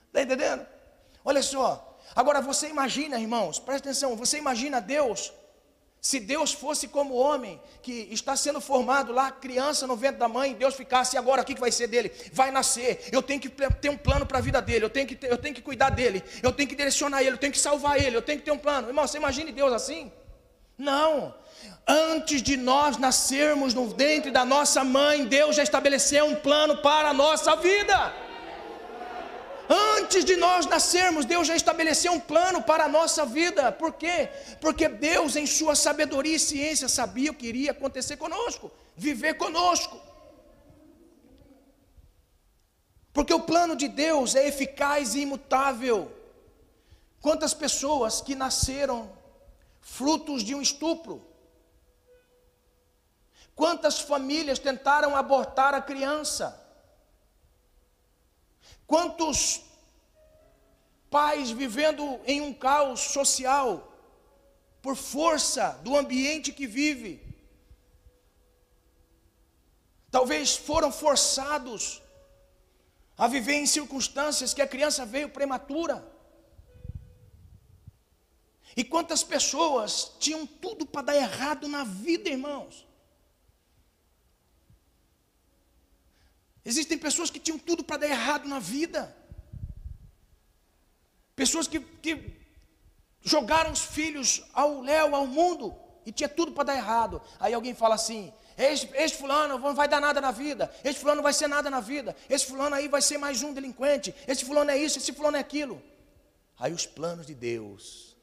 [0.07, 0.66] Está entendendo?
[1.24, 1.98] Olha só.
[2.14, 5.33] Agora você imagina, irmãos, presta atenção, você imagina Deus
[6.01, 10.55] se Deus fosse como homem, que está sendo formado lá, criança no ventre da mãe,
[10.55, 12.13] Deus ficasse, e agora o que vai ser dele?
[12.33, 15.17] Vai nascer, eu tenho que ter um plano para a vida dele, eu tenho, que
[15.17, 18.01] ter, eu tenho que cuidar dele, eu tenho que direcionar ele, eu tenho que salvar
[18.01, 18.89] ele, eu tenho que ter um plano.
[18.89, 20.13] Irmão, você imagine Deus assim?
[20.77, 21.35] Não.
[21.87, 27.09] Antes de nós nascermos no dentro da nossa mãe, Deus já estabeleceu um plano para
[27.09, 28.28] a nossa vida.
[29.68, 33.70] Antes de nós nascermos, Deus já estabeleceu um plano para a nossa vida.
[33.70, 34.31] Por quê?
[34.61, 40.00] Porque Deus, em sua sabedoria e ciência, sabia o que iria acontecer conosco, viver conosco.
[43.12, 46.11] Porque o plano de Deus é eficaz e imutável.
[47.20, 49.11] Quantas pessoas que nasceram
[49.83, 51.22] frutos de um estupro?
[53.54, 56.67] Quantas famílias tentaram abortar a criança?
[58.88, 59.61] Quantos
[61.11, 63.87] pais vivendo em um caos social
[64.81, 67.22] por força do ambiente que vive?
[70.11, 72.01] Talvez foram forçados
[73.18, 76.03] a viver em circunstâncias que a criança veio prematura.
[78.74, 82.88] E quantas pessoas tinham tudo para dar errado na vida, irmãos?
[86.64, 89.14] Existem pessoas que tinham tudo para dar errado na vida.
[91.35, 92.37] Pessoas que, que
[93.23, 97.23] jogaram os filhos ao léu, ao mundo, e tinha tudo para dar errado.
[97.38, 101.16] Aí alguém fala assim: este, este, fulano não vai dar nada na vida, este fulano
[101.16, 104.44] não vai ser nada na vida, esse fulano aí vai ser mais um delinquente, esse
[104.44, 105.83] fulano é isso, esse fulano é aquilo.
[106.59, 108.16] Aí os planos de Deus.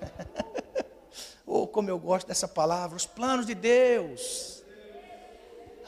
[1.46, 4.61] oh, como eu gosto dessa palavra, os planos de Deus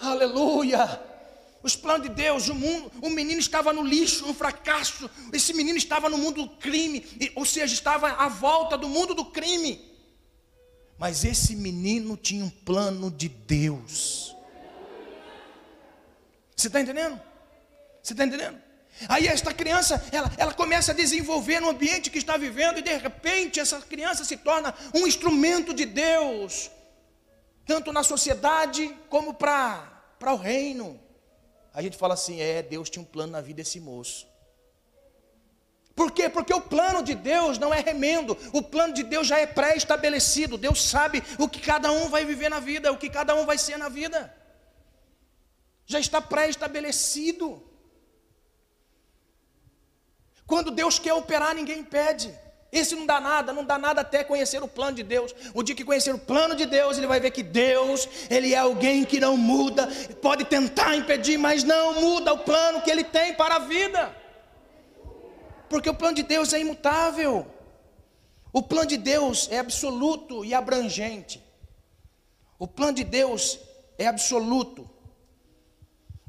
[0.01, 1.01] Aleluia.
[1.63, 5.11] Os planos de Deus, o mundo, o menino estava no lixo, no fracasso.
[5.33, 9.25] Esse menino estava no mundo do crime, ou seja, estava à volta do mundo do
[9.25, 9.81] crime.
[10.99, 14.37] Mas esse menino tinha um plano de Deus.
[16.55, 17.21] Você está entendendo?
[18.03, 18.59] Você está entendendo?
[19.09, 22.97] Aí esta criança, ela, ela começa a desenvolver no ambiente que está vivendo, e de
[22.97, 26.71] repente essa criança se torna um instrumento de Deus,
[27.67, 31.01] tanto na sociedade como para o reino.
[31.73, 34.27] A gente fala assim: é, Deus tinha um plano na vida desse moço.
[35.95, 36.29] Por quê?
[36.29, 40.59] Porque o plano de Deus não é remendo, o plano de Deus já é pré-estabelecido.
[40.59, 43.57] Deus sabe o que cada um vai viver na vida, o que cada um vai
[43.57, 44.35] ser na vida.
[45.87, 47.63] Já está pré-estabelecido.
[50.47, 52.37] Quando Deus quer operar, ninguém impede.
[52.75, 55.33] Esse não dá nada, não dá nada até conhecer o plano de Deus.
[55.55, 58.59] O dia que conhecer o plano de Deus, ele vai ver que Deus, ele é
[58.59, 59.87] alguém que não muda,
[60.21, 64.13] pode tentar impedir, mas não muda o plano que ele tem para a vida.
[65.69, 67.47] Porque o plano de Deus é imutável.
[68.53, 71.41] O plano de Deus é absoluto e abrangente.
[72.59, 73.57] O plano de Deus
[73.97, 74.91] é absoluto.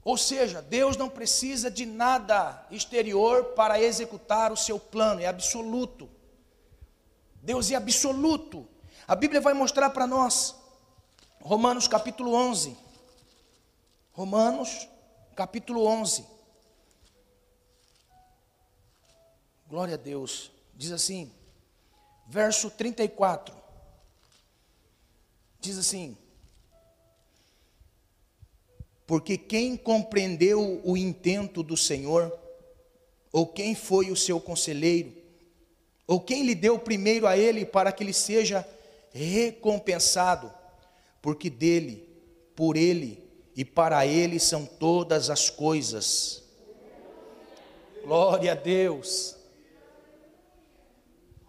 [0.04, 6.08] Ou seja, Deus não precisa de nada exterior para executar o seu plano, é absoluto.
[7.46, 8.68] Deus é absoluto.
[9.08, 10.56] A Bíblia vai mostrar para nós,
[11.40, 12.76] Romanos capítulo 11.
[14.12, 14.88] Romanos
[15.36, 16.26] capítulo 11.
[19.70, 20.52] Glória a Deus.
[20.74, 21.32] Diz assim,
[22.28, 23.56] verso 34.
[25.62, 26.18] Diz assim:
[29.08, 32.36] porque quem compreendeu o intento do Senhor,
[33.32, 35.25] ou quem foi o seu conselheiro,
[36.08, 38.68] ou quem lhe deu primeiro a ele para que ele seja
[39.12, 40.52] recompensado,
[41.22, 42.08] porque dele,
[42.56, 43.24] por ele
[43.56, 46.44] e para ele são todas as coisas.
[48.04, 49.36] Glória a Deus.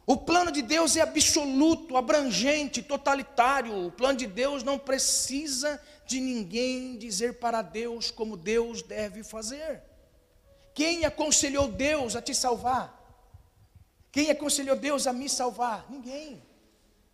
[0.07, 3.87] O plano de Deus é absoluto, abrangente, totalitário.
[3.87, 9.83] O plano de Deus não precisa de ninguém dizer para Deus como Deus deve fazer.
[10.73, 12.96] Quem aconselhou Deus a te salvar?
[14.17, 15.85] Quem aconselhou Deus a me salvar?
[15.91, 16.43] Ninguém.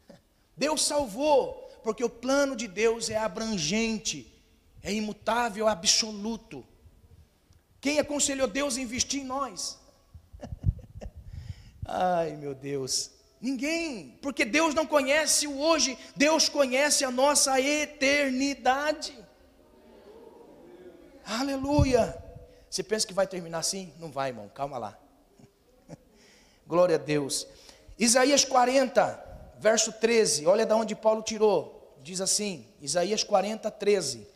[0.57, 4.33] Deus salvou, porque o plano de Deus é abrangente,
[4.81, 6.65] é imutável, absoluto.
[7.81, 9.81] Quem aconselhou Deus a investir em nós?
[11.85, 13.11] Ai, meu Deus.
[13.41, 19.13] Ninguém, porque Deus não conhece o hoje, Deus conhece a nossa eternidade.
[21.25, 22.17] Aleluia.
[22.71, 23.93] Você pensa que vai terminar assim?
[23.99, 25.02] Não vai, irmão, calma lá.
[26.73, 27.47] Glória a Deus.
[27.99, 31.95] Isaías 40, verso 13, olha de onde Paulo tirou.
[32.03, 34.27] Diz assim: Isaías 40, 13.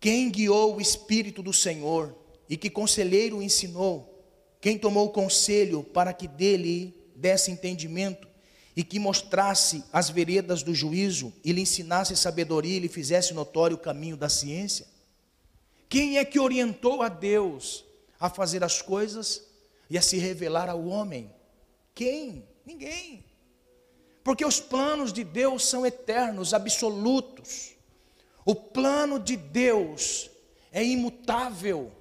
[0.00, 2.16] Quem guiou o Espírito do Senhor
[2.48, 4.24] e que conselheiro ensinou?
[4.58, 8.26] Quem tomou o conselho para que dele desse entendimento
[8.74, 13.76] e que mostrasse as veredas do juízo e lhe ensinasse sabedoria e lhe fizesse notório
[13.76, 14.86] o caminho da ciência?
[15.90, 17.84] Quem é que orientou a Deus
[18.18, 19.44] a fazer as coisas
[19.88, 21.32] e a se revelar ao homem?
[21.94, 22.46] Quem?
[22.64, 23.24] Ninguém.
[24.22, 27.74] Porque os planos de Deus são eternos, absolutos.
[28.44, 30.30] O plano de Deus
[30.72, 31.92] é imutável.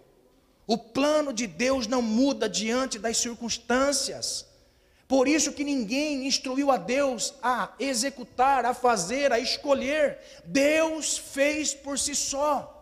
[0.68, 4.46] O plano de Deus não muda diante das circunstâncias.
[5.08, 10.20] Por isso que ninguém instruiu a Deus a executar, a fazer, a escolher.
[10.44, 12.75] Deus fez por si só.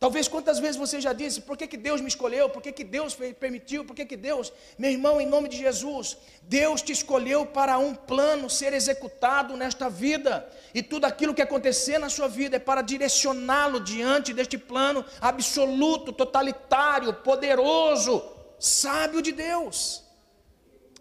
[0.00, 2.48] Talvez quantas vezes você já disse, por que, que Deus me escolheu?
[2.48, 3.84] Por que, que Deus permitiu?
[3.84, 4.52] Por que, que Deus?
[4.78, 9.90] Meu irmão, em nome de Jesus, Deus te escolheu para um plano ser executado nesta
[9.90, 10.48] vida.
[10.72, 16.12] E tudo aquilo que acontecer na sua vida é para direcioná-lo diante deste plano absoluto,
[16.12, 18.22] totalitário, poderoso,
[18.60, 20.04] sábio de Deus.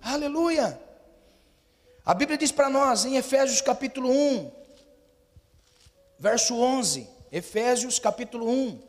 [0.01, 0.81] Aleluia.
[2.03, 4.51] A Bíblia diz para nós em Efésios capítulo 1,
[6.17, 7.16] verso 11.
[7.31, 8.79] Efésios capítulo 1,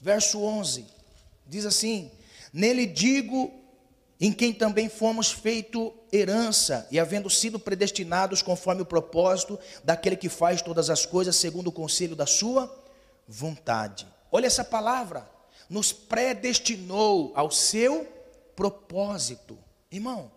[0.00, 0.86] verso 11.
[1.46, 2.10] Diz assim:
[2.52, 3.52] Nele digo,
[4.20, 10.28] em quem também fomos feito herança, e havendo sido predestinados conforme o propósito daquele que
[10.28, 12.72] faz todas as coisas segundo o conselho da sua
[13.26, 14.06] vontade.
[14.30, 15.28] Olha essa palavra,
[15.68, 18.06] nos predestinou ao seu
[18.54, 19.58] propósito.
[19.90, 20.30] Irmão,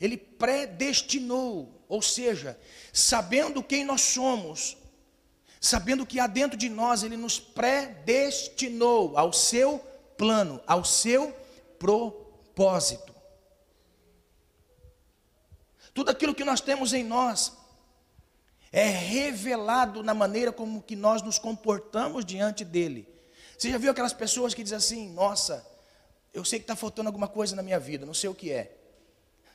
[0.00, 2.58] ele predestinou, ou seja,
[2.92, 4.76] sabendo quem nós somos,
[5.64, 9.78] sabendo que há dentro de nós, ele nos predestinou ao seu
[10.16, 11.34] plano, ao seu
[11.78, 13.14] propósito.
[15.94, 17.56] Tudo aquilo que nós temos em nós
[18.70, 23.08] é revelado na maneira como que nós nos comportamos diante dele.
[23.56, 25.66] Você já viu aquelas pessoas que dizem assim: Nossa,
[26.34, 28.76] eu sei que está faltando alguma coisa na minha vida, não sei o que é.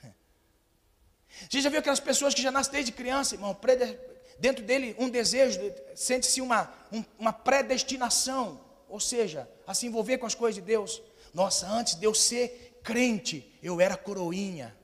[1.48, 3.54] Você já viu aquelas pessoas que já nascem desde criança, irmão,
[4.40, 5.60] dentro dele um desejo,
[5.96, 11.02] sente-se uma, um, uma predestinação, ou seja, a se envolver com as coisas de Deus.
[11.34, 14.76] Nossa, antes de eu ser crente, eu era coroinha.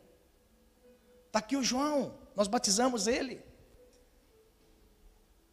[1.28, 3.44] Está aqui o João, nós batizamos ele.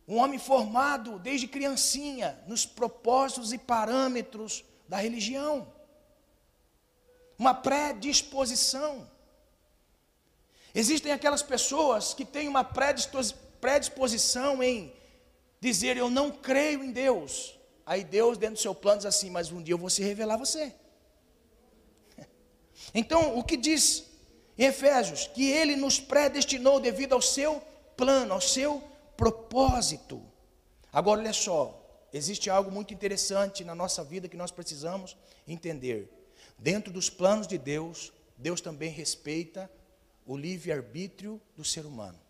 [0.06, 5.72] Um homem formado desde criancinha nos propósitos e parâmetros da religião.
[7.38, 9.10] Uma predisposição.
[10.74, 13.41] Existem aquelas pessoas que têm uma predisposição
[14.62, 14.92] em
[15.60, 17.58] dizer eu não creio em Deus.
[17.86, 20.34] Aí Deus, dentro do seu plano, diz assim: Mas um dia eu vou se revelar
[20.34, 20.74] a você.
[22.92, 24.04] Então, o que diz
[24.58, 25.28] em Efésios?
[25.28, 27.62] Que ele nos predestinou devido ao seu
[27.96, 28.82] plano, ao seu
[29.16, 30.20] propósito.
[30.92, 31.80] Agora, olha só:
[32.12, 36.10] existe algo muito interessante na nossa vida que nós precisamos entender.
[36.58, 39.70] Dentro dos planos de Deus, Deus também respeita
[40.26, 42.21] o livre-arbítrio do ser humano.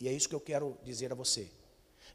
[0.00, 1.50] E é isso que eu quero dizer a você.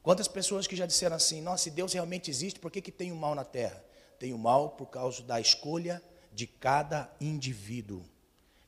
[0.02, 3.12] Quantas pessoas que já disseram assim: Nossa, se Deus realmente existe, por que, que tem
[3.12, 3.84] o mal na terra?
[4.18, 6.02] Tem o mal por causa da escolha
[6.32, 8.04] de cada indivíduo.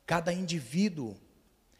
[0.06, 1.16] Cada indivíduo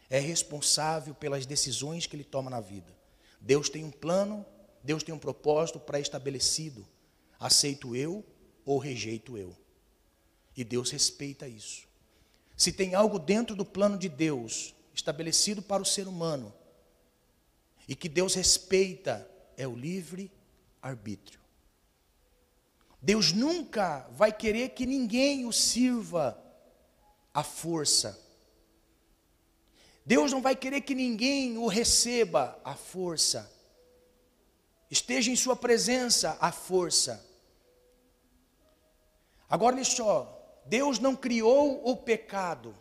[0.08, 2.92] é responsável pelas decisões que ele toma na vida.
[3.40, 4.44] Deus tem um plano,
[4.82, 6.86] Deus tem um propósito pré-estabelecido.
[7.40, 8.24] Aceito eu
[8.64, 9.56] ou rejeito eu.
[10.56, 11.88] E Deus respeita isso.
[12.56, 16.52] Se tem algo dentro do plano de Deus, estabelecido para o ser humano,
[17.88, 20.30] e que Deus respeita, é o livre
[20.80, 21.40] arbítrio.
[23.00, 26.40] Deus nunca vai querer que ninguém o sirva
[27.34, 28.18] à força.
[30.04, 33.50] Deus não vai querer que ninguém o receba à força.
[34.90, 37.24] Esteja em sua presença à força.
[39.48, 42.76] Agora, olha só, Deus não criou o pecado.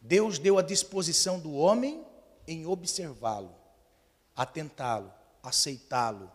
[0.00, 2.04] Deus deu a disposição do homem
[2.46, 3.54] em observá-lo,
[4.38, 5.12] atentá-lo,
[5.42, 6.30] aceitá-lo,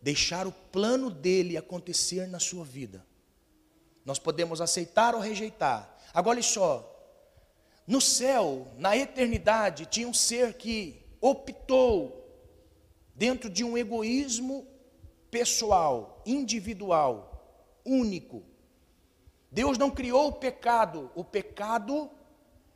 [0.00, 3.04] deixar o plano dele acontecer na sua vida.
[4.04, 5.98] Nós podemos aceitar ou rejeitar.
[6.14, 6.88] Agora, olha só,
[7.84, 12.22] no céu, na eternidade, tinha um ser que optou,
[13.14, 14.66] dentro de um egoísmo
[15.30, 18.44] pessoal, individual, único,
[19.50, 22.10] Deus não criou o pecado, o pecado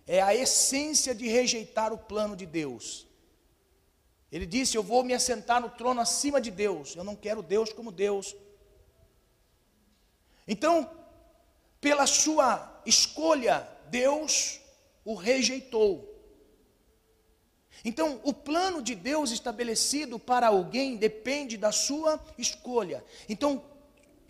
[0.07, 3.08] é a essência de rejeitar o plano de Deus.
[4.31, 7.73] Ele disse: Eu vou me assentar no trono acima de Deus, eu não quero Deus
[7.73, 8.35] como Deus.
[10.47, 10.91] Então,
[11.81, 14.61] pela sua escolha, Deus
[15.05, 16.15] o rejeitou.
[17.85, 23.05] Então, o plano de Deus estabelecido para alguém depende da sua escolha.
[23.29, 23.63] Então,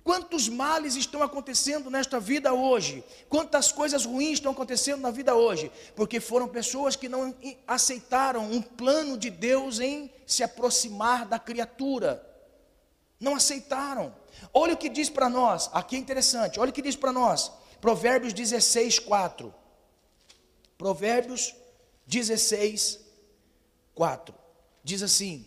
[0.09, 3.05] Quantos males estão acontecendo nesta vida hoje?
[3.29, 5.71] Quantas coisas ruins estão acontecendo na vida hoje?
[5.95, 7.37] Porque foram pessoas que não
[7.67, 12.27] aceitaram um plano de Deus em se aproximar da criatura.
[13.21, 14.17] Não aceitaram.
[14.55, 17.53] Olha o que diz para nós, aqui é interessante, olha o que diz para nós,
[17.79, 19.55] Provérbios 16, 4.
[20.79, 21.55] Provérbios
[22.07, 22.99] 16,
[23.95, 24.35] 4.
[24.83, 25.47] Diz assim: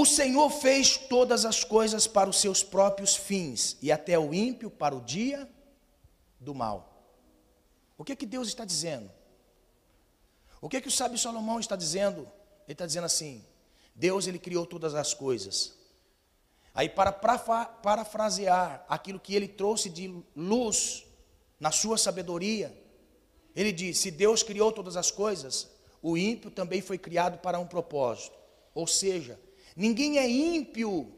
[0.00, 4.70] o Senhor fez todas as coisas para os seus próprios fins, e até o ímpio
[4.70, 5.50] para o dia
[6.38, 7.02] do mal.
[7.96, 9.10] O que é que Deus está dizendo?
[10.60, 12.20] O que é que o sábio Salomão está dizendo?
[12.68, 13.44] Ele está dizendo assim:
[13.92, 15.74] Deus ele criou todas as coisas.
[16.72, 21.06] Aí para parafrasear aquilo que ele trouxe de luz
[21.58, 22.72] na sua sabedoria,
[23.52, 25.68] ele diz: se Deus criou todas as coisas,
[26.00, 28.38] o ímpio também foi criado para um propósito.
[28.72, 29.40] Ou seja,
[29.78, 31.10] Ninguém é ímpio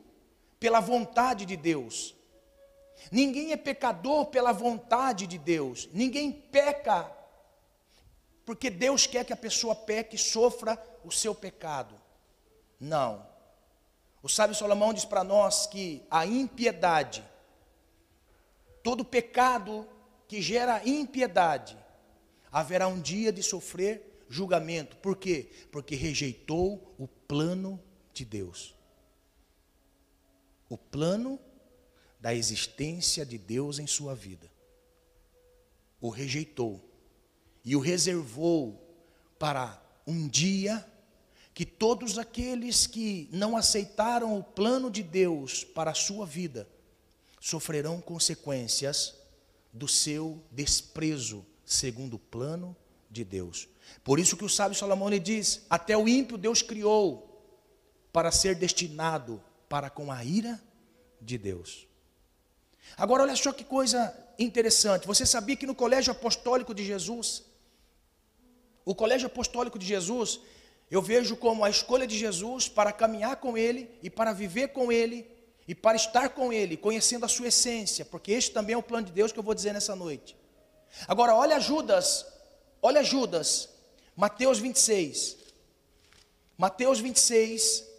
[0.61, 2.15] pela vontade de Deus.
[3.11, 5.89] Ninguém é pecador pela vontade de Deus.
[5.95, 7.11] Ninguém peca
[8.45, 11.95] porque Deus quer que a pessoa peque e sofra o seu pecado.
[12.79, 13.27] Não.
[14.23, 17.25] O sábio Salomão diz para nós que a impiedade,
[18.83, 19.89] todo pecado
[20.29, 21.79] que gera impiedade,
[22.53, 24.97] haverá um dia de sofrer julgamento.
[24.97, 25.51] Por quê?
[25.73, 27.81] Porque rejeitou o plano
[28.13, 28.75] de Deus.
[30.69, 31.39] O plano
[32.21, 34.51] da existência de Deus em sua vida.
[36.01, 36.81] O rejeitou
[37.65, 38.81] e o reservou
[39.39, 40.87] para um dia
[41.53, 46.69] que todos aqueles que não aceitaram o plano de Deus para a sua vida
[47.41, 49.15] sofrerão consequências
[49.73, 52.77] do seu desprezo segundo o plano
[53.11, 53.69] de Deus.
[54.05, 57.30] Por isso que o sábio Salomão diz: até o ímpio Deus criou,
[58.13, 60.61] para ser destinado para com a ira
[61.21, 61.87] de Deus.
[62.97, 65.07] Agora, olha só que coisa interessante.
[65.07, 67.45] Você sabia que no Colégio Apostólico de Jesus,
[68.85, 70.41] o Colégio Apostólico de Jesus,
[70.91, 74.91] eu vejo como a escolha de Jesus para caminhar com Ele e para viver com
[74.91, 75.31] Ele
[75.69, 79.07] e para estar com Ele, conhecendo a sua essência, porque este também é o plano
[79.07, 80.37] de Deus que eu vou dizer nessa noite.
[81.07, 82.27] Agora, olha Judas,
[82.83, 83.69] olha Judas,
[84.17, 85.37] Mateus 26.
[86.59, 87.89] Mateus 26.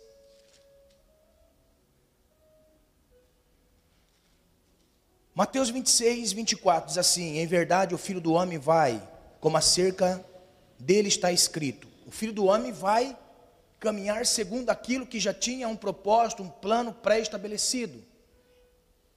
[5.34, 9.02] Mateus 26, 24 diz assim: Em verdade, o filho do homem vai,
[9.40, 10.24] como acerca
[10.78, 11.88] dele está escrito.
[12.06, 13.18] O filho do homem vai
[13.80, 18.04] caminhar segundo aquilo que já tinha um propósito, um plano pré-estabelecido.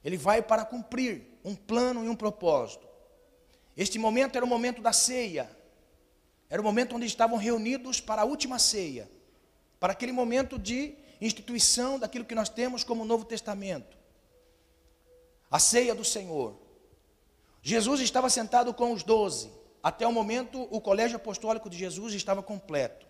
[0.03, 2.87] Ele vai para cumprir um plano e um propósito.
[3.75, 5.49] Este momento era o momento da ceia.
[6.49, 9.09] Era o momento onde estavam reunidos para a última ceia.
[9.79, 13.94] Para aquele momento de instituição daquilo que nós temos como Novo Testamento.
[15.49, 16.55] A ceia do Senhor.
[17.61, 19.51] Jesus estava sentado com os doze.
[19.81, 23.05] Até o momento, o colégio apostólico de Jesus estava completo.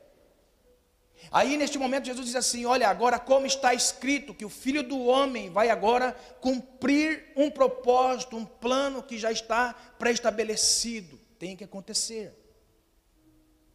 [1.32, 5.06] Aí, neste momento, Jesus diz assim: Olha, agora, como está escrito, que o filho do
[5.06, 11.20] homem vai agora cumprir um propósito, um plano que já está pré-estabelecido.
[11.40, 12.34] Tem que acontecer.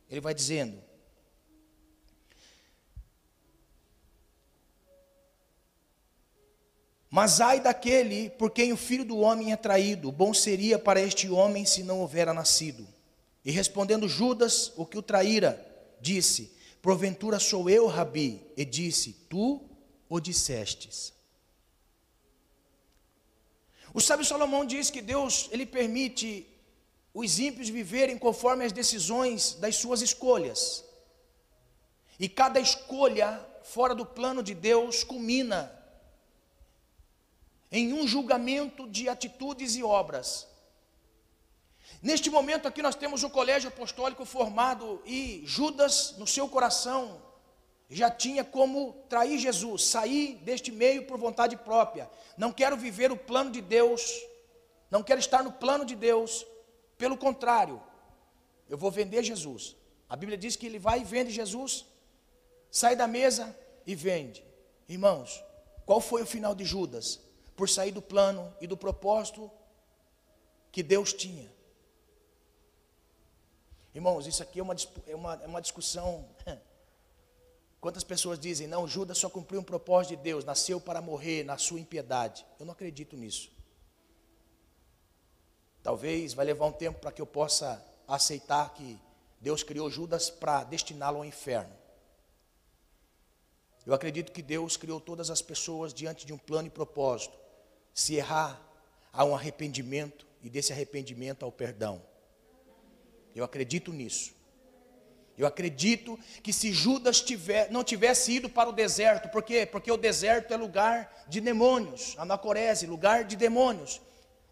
[0.09, 0.83] Ele vai dizendo:
[7.11, 11.29] Mas ai daquele por quem o filho do homem é traído, bom seria para este
[11.29, 12.87] homem se não houvera nascido.
[13.45, 15.67] E respondendo Judas, o que o traíra,
[16.01, 18.41] disse: Porventura sou eu, Rabi?
[18.57, 19.61] E disse: Tu
[20.09, 21.13] o dissestes.
[23.93, 26.47] O sábio Salomão diz que Deus ele permite
[27.13, 30.85] os ímpios viverem conforme as decisões das suas escolhas.
[32.21, 35.80] E cada escolha fora do plano de Deus culmina
[37.71, 40.49] em um julgamento de atitudes e obras.
[42.03, 47.21] Neste momento aqui nós temos um colégio apostólico formado e Judas, no seu coração,
[47.89, 52.09] já tinha como trair Jesus, sair deste meio por vontade própria.
[52.37, 54.23] Não quero viver o plano de Deus,
[54.91, 56.47] não quero estar no plano de Deus.
[56.97, 57.83] Pelo contrário,
[58.68, 59.77] eu vou vender Jesus.
[60.09, 61.85] A Bíblia diz que ele vai e vende Jesus,
[62.71, 63.57] sai da mesa
[63.87, 64.45] e vende.
[64.89, 65.43] Irmãos,
[65.85, 67.21] qual foi o final de Judas?
[67.61, 69.51] Por sair do plano e do propósito
[70.73, 71.47] que Deus tinha.
[73.95, 74.75] Irmãos, isso aqui é uma,
[75.07, 76.27] é uma, é uma discussão.
[77.79, 81.59] Quantas pessoas dizem, não, Judas só cumpriu um propósito de Deus, nasceu para morrer na
[81.59, 82.47] sua impiedade.
[82.59, 83.53] Eu não acredito nisso.
[85.83, 88.99] Talvez vai levar um tempo para que eu possa aceitar que
[89.39, 91.77] Deus criou Judas para destiná-lo ao inferno.
[93.85, 97.39] Eu acredito que Deus criou todas as pessoas diante de um plano e propósito.
[97.95, 98.61] Se errar,
[99.12, 102.03] há um arrependimento e desse arrependimento ao perdão.
[103.34, 104.32] Eu acredito nisso.
[105.36, 109.64] Eu acredito que se Judas tiver, não tivesse ido para o deserto, por quê?
[109.64, 114.03] Porque o deserto é lugar de demônios, anacorese, lugar de demônios.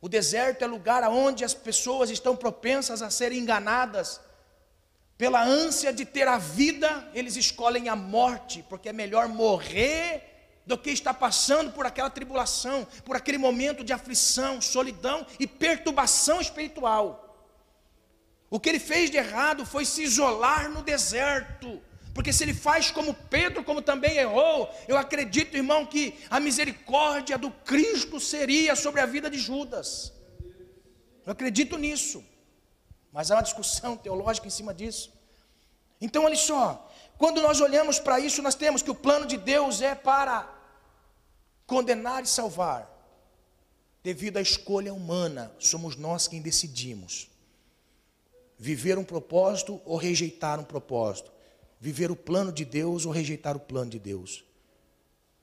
[0.01, 4.21] O deserto é lugar onde as pessoas estão propensas a serem enganadas.
[5.19, 10.38] Pela ânsia de ter a vida, eles escolhem a morte, porque é melhor morrer
[10.69, 16.43] do que estar passando por aquela tribulação, por aquele momento de aflição, solidão e perturbação
[16.43, 17.07] espiritual.
[18.51, 21.83] O que ele fez de errado foi se isolar no deserto.
[22.15, 27.39] Porque se ele faz como Pedro, como também errou, eu acredito, irmão, que a misericórdia
[27.39, 30.13] do Cristo seria sobre a vida de Judas.
[31.25, 32.23] Eu acredito nisso.
[33.11, 35.11] Mas há uma discussão teológica em cima disso.
[35.99, 39.81] Então, olha só, quando nós olhamos para isso, nós temos que o plano de Deus
[39.81, 40.58] é para
[41.69, 42.91] condenar e salvar.
[44.03, 47.29] Devido à escolha humana, somos nós quem decidimos
[48.59, 51.31] viver um propósito ou rejeitar um propósito,
[51.81, 54.43] viver o plano de Deus ou rejeitar o plano de Deus.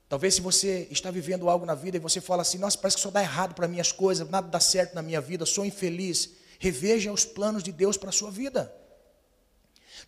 [0.10, 3.04] Talvez se você está vivendo algo na vida e você fala assim, nossa, parece que
[3.04, 6.32] só dá errado para mim as coisas, nada dá certo na minha vida, sou infeliz.
[6.60, 8.74] Reveja os planos de Deus para a sua vida.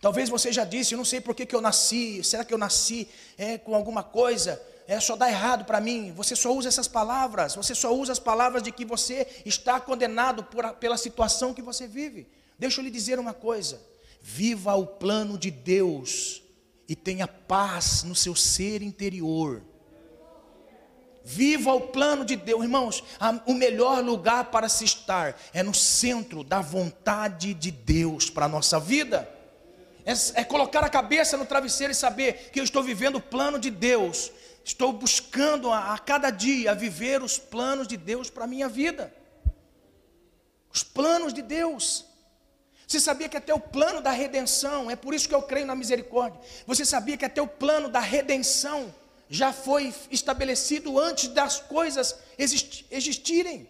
[0.00, 2.58] Talvez você já disse, eu não sei por que, que eu nasci, será que eu
[2.58, 4.60] nasci é, com alguma coisa?
[4.90, 6.12] É, só dá errado para mim.
[6.16, 10.42] Você só usa essas palavras, você só usa as palavras de que você está condenado
[10.44, 12.26] por, pela situação que você vive.
[12.58, 13.78] Deixa eu lhe dizer uma coisa:
[14.22, 16.42] viva o plano de Deus
[16.88, 19.62] e tenha paz no seu ser interior.
[21.22, 23.04] Viva o plano de Deus, irmãos.
[23.44, 28.48] o melhor lugar para se estar é no centro da vontade de Deus para a
[28.48, 29.28] nossa vida.
[30.06, 33.58] É, é colocar a cabeça no travesseiro e saber que eu estou vivendo o plano
[33.58, 34.32] de Deus.
[34.68, 39.10] Estou buscando a, a cada dia viver os planos de Deus para a minha vida.
[40.70, 42.04] Os planos de Deus.
[42.86, 45.74] Você sabia que até o plano da redenção, é por isso que eu creio na
[45.74, 46.38] misericórdia.
[46.66, 48.94] Você sabia que até o plano da redenção
[49.30, 53.66] já foi estabelecido antes das coisas existirem.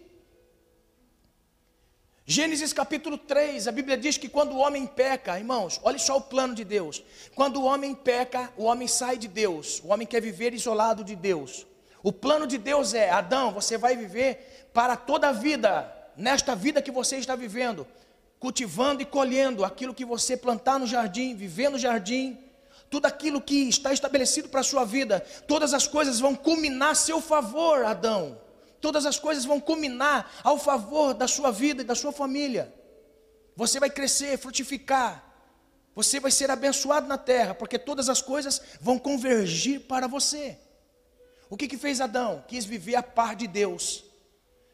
[2.31, 6.21] Gênesis capítulo 3, a Bíblia diz que quando o homem peca, irmãos, olhe só o
[6.21, 7.03] plano de Deus.
[7.33, 11.15] Quando o homem peca, o homem sai de Deus, o homem quer viver isolado de
[11.15, 11.65] Deus.
[12.03, 16.83] O plano de Deus é: Adão, você vai viver para toda a vida, nesta vida
[16.83, 17.87] que você está vivendo,
[18.39, 22.37] cultivando e colhendo aquilo que você plantar no jardim, viver no jardim,
[22.91, 26.95] tudo aquilo que está estabelecido para a sua vida, todas as coisas vão culminar a
[26.95, 28.37] seu favor, Adão
[28.79, 32.73] todas as coisas vão culminar ao favor da sua vida e da sua família.
[33.55, 35.25] Você vai crescer, frutificar.
[35.93, 40.57] Você vai ser abençoado na terra, porque todas as coisas vão convergir para você.
[41.49, 42.43] O que, que fez Adão?
[42.47, 44.05] Quis viver a par de Deus.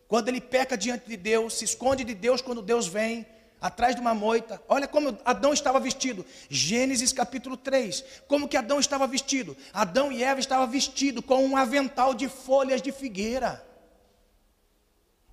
[0.07, 3.25] Quando ele peca diante de Deus, se esconde de Deus quando Deus vem,
[3.59, 4.61] atrás de uma moita.
[4.67, 6.23] Olha como Adão estava vestido.
[6.47, 8.03] Gênesis capítulo 3.
[8.27, 9.57] Como que Adão estava vestido?
[9.73, 13.64] Adão e Eva estavam vestidos com um avental de folhas de figueira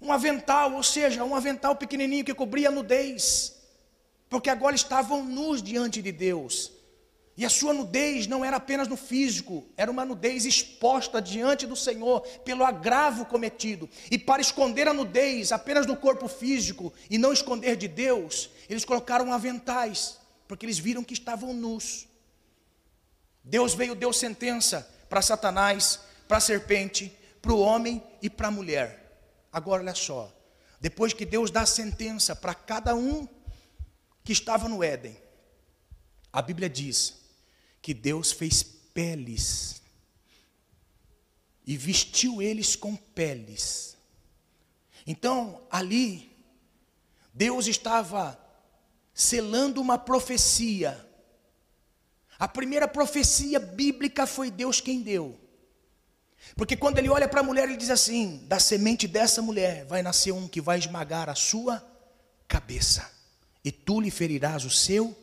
[0.02, 3.54] um avental, ou seja, um avental pequenininho que cobria a nudez,
[4.28, 6.72] porque agora estavam nus diante de Deus.
[7.36, 11.76] E a sua nudez não era apenas no físico, era uma nudez exposta diante do
[11.76, 13.88] Senhor pelo agravo cometido.
[14.10, 18.84] E para esconder a nudez apenas no corpo físico e não esconder de Deus, eles
[18.84, 22.06] colocaram aventais, porque eles viram que estavam nus.
[23.42, 28.50] Deus veio, deu sentença para Satanás, para a serpente, para o homem e para a
[28.50, 29.01] mulher.
[29.52, 30.34] Agora olha só,
[30.80, 33.28] depois que Deus dá a sentença para cada um
[34.24, 35.16] que estava no Éden,
[36.32, 37.20] a Bíblia diz
[37.82, 39.82] que Deus fez peles
[41.66, 43.96] e vestiu eles com peles.
[45.06, 46.34] Então, ali,
[47.34, 48.38] Deus estava
[49.12, 51.08] selando uma profecia.
[52.38, 55.38] A primeira profecia bíblica foi Deus quem deu.
[56.56, 60.02] Porque quando ele olha para a mulher, ele diz assim: da semente dessa mulher vai
[60.02, 61.82] nascer um que vai esmagar a sua
[62.46, 63.10] cabeça,
[63.64, 65.16] e tu lhe ferirás o seu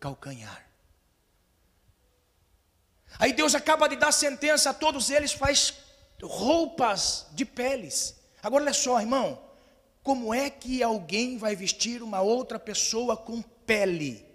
[0.00, 0.66] calcanhar.
[3.18, 5.74] Aí Deus acaba de dar sentença a todos eles, faz
[6.22, 8.16] roupas de peles.
[8.42, 9.40] Agora olha só, irmão,
[10.02, 14.26] como é que alguém vai vestir uma outra pessoa com pele?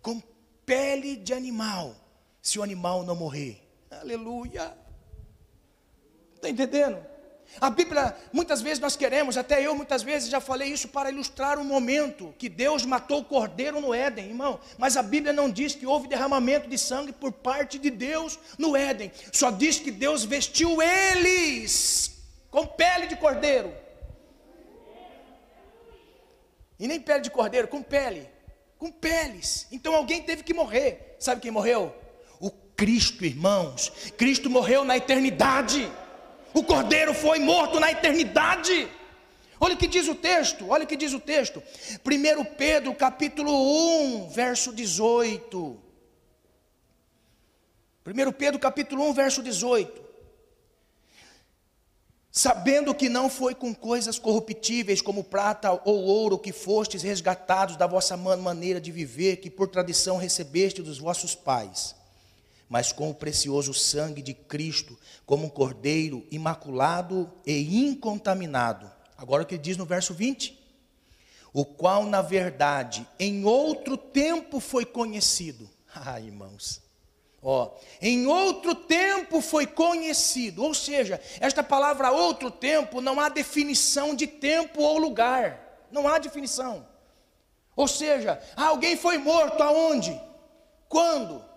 [0.00, 0.20] Com
[0.64, 1.96] pele de animal,
[2.40, 3.60] se o animal não morrer.
[3.90, 4.81] Aleluia.
[6.42, 6.98] Está entendendo?
[7.60, 11.56] A Bíblia, muitas vezes nós queremos, até eu muitas vezes já falei isso para ilustrar
[11.56, 14.58] o momento que Deus matou o cordeiro no Éden, irmão.
[14.76, 18.74] Mas a Bíblia não diz que houve derramamento de sangue por parte de Deus no
[18.76, 19.12] Éden.
[19.30, 22.20] Só diz que Deus vestiu eles
[22.50, 23.72] com pele de cordeiro.
[26.76, 28.28] E nem pele de cordeiro, com pele.
[28.78, 29.68] Com peles.
[29.70, 31.14] Então alguém teve que morrer.
[31.20, 31.94] Sabe quem morreu?
[32.40, 33.92] O Cristo, irmãos.
[34.16, 35.88] Cristo morreu na eternidade.
[36.54, 38.88] O cordeiro foi morto na eternidade.
[39.58, 41.62] Olha o que diz o texto, olha o que diz o texto.
[42.04, 45.80] 1 Pedro capítulo 1, verso 18.
[48.04, 50.02] 1 Pedro capítulo 1, verso 18.
[52.30, 57.86] Sabendo que não foi com coisas corruptíveis como prata ou ouro que fostes resgatados da
[57.86, 61.94] vossa maneira de viver, que por tradição recebeste dos vossos pais
[62.72, 68.90] mas com o precioso sangue de Cristo, como um cordeiro imaculado e incontaminado.
[69.14, 70.58] Agora o que ele diz no verso 20?
[71.52, 75.68] O qual, na verdade, em outro tempo foi conhecido.
[75.94, 76.80] Ah, irmãos.
[77.42, 84.14] Ó, em outro tempo foi conhecido, ou seja, esta palavra outro tempo não há definição
[84.14, 86.88] de tempo ou lugar, não há definição.
[87.76, 90.18] Ou seja, alguém foi morto aonde?
[90.88, 91.51] Quando?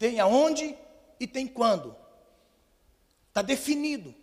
[0.00, 0.74] Tem aonde
[1.20, 1.94] e tem quando.
[3.28, 4.14] Está definido.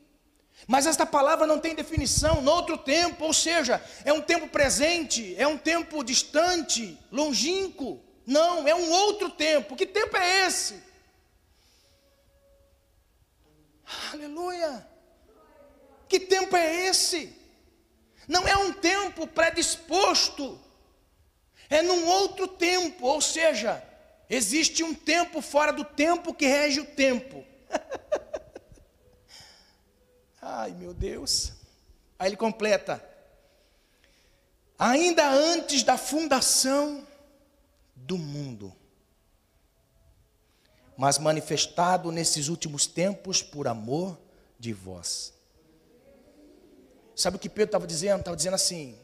[0.65, 5.36] Mas esta palavra não tem definição no outro tempo, ou seja, é um tempo presente,
[5.38, 8.03] é um tempo distante, longínquo.
[8.25, 9.75] Não, é um outro tempo.
[9.75, 10.82] Que tempo é esse?
[14.11, 14.86] Aleluia.
[16.09, 17.38] Que tempo é esse?
[18.28, 20.59] Não é um tempo predisposto,
[21.69, 23.86] é num outro tempo, ou seja,
[24.30, 27.45] Existe um tempo fora do tempo que rege o tempo.
[30.41, 31.53] Ai, meu Deus.
[32.19, 33.03] Aí ele completa:
[34.78, 37.07] ainda antes da fundação
[37.95, 38.75] do mundo,
[40.97, 44.19] mas manifestado nesses últimos tempos por amor
[44.59, 45.34] de vós.
[47.15, 48.19] Sabe o que Pedro estava dizendo?
[48.19, 48.99] Estava dizendo assim: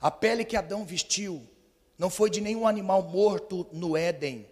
[0.00, 1.44] a pele que Adão vestiu
[1.98, 4.48] não foi de nenhum animal morto no Éden,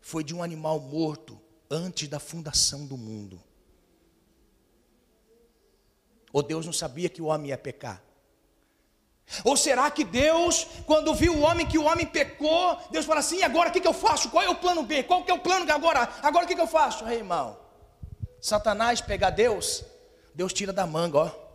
[0.00, 1.38] foi de um animal morto
[1.70, 3.42] antes da fundação do mundo.
[6.32, 8.02] Ou Deus não sabia que o homem ia pecar?
[9.44, 13.42] Ou será que Deus, quando viu o homem que o homem pecou, Deus fala assim:
[13.42, 14.30] agora o que, que eu faço?
[14.30, 15.02] Qual é o plano B?
[15.02, 16.08] Qual que é o plano agora?
[16.22, 17.06] Agora o que, que eu faço?
[17.06, 17.58] Ei, irmão,
[18.40, 19.84] Satanás pegar Deus,
[20.34, 21.47] Deus tira da manga, ó.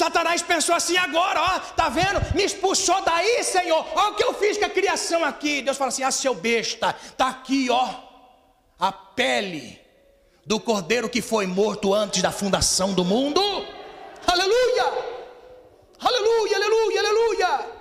[0.00, 2.34] Satanás pensou assim agora, ó, tá vendo?
[2.34, 3.86] Me expulsou daí, Senhor.
[3.94, 5.60] Olha o que eu fiz com a criação aqui.
[5.60, 7.86] Deus fala assim: ah, seu besta, tá aqui, ó,
[8.78, 9.78] a pele
[10.46, 13.42] do cordeiro que foi morto antes da fundação do mundo.
[14.26, 14.86] Aleluia!
[16.00, 17.79] Aleluia, aleluia, aleluia!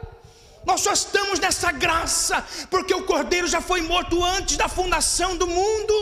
[0.70, 5.48] Nós só estamos nessa graça porque o cordeiro já foi morto antes da fundação do
[5.48, 5.96] mundo.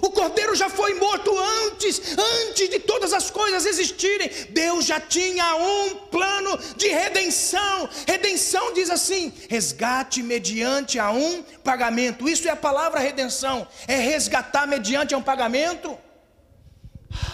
[0.00, 2.00] O cordeiro já foi morto antes,
[2.40, 4.30] antes de todas as coisas existirem.
[4.48, 7.86] Deus já tinha um plano de redenção.
[8.06, 12.26] Redenção diz assim: resgate mediante a um pagamento.
[12.26, 15.98] Isso é a palavra redenção, é resgatar mediante a um pagamento.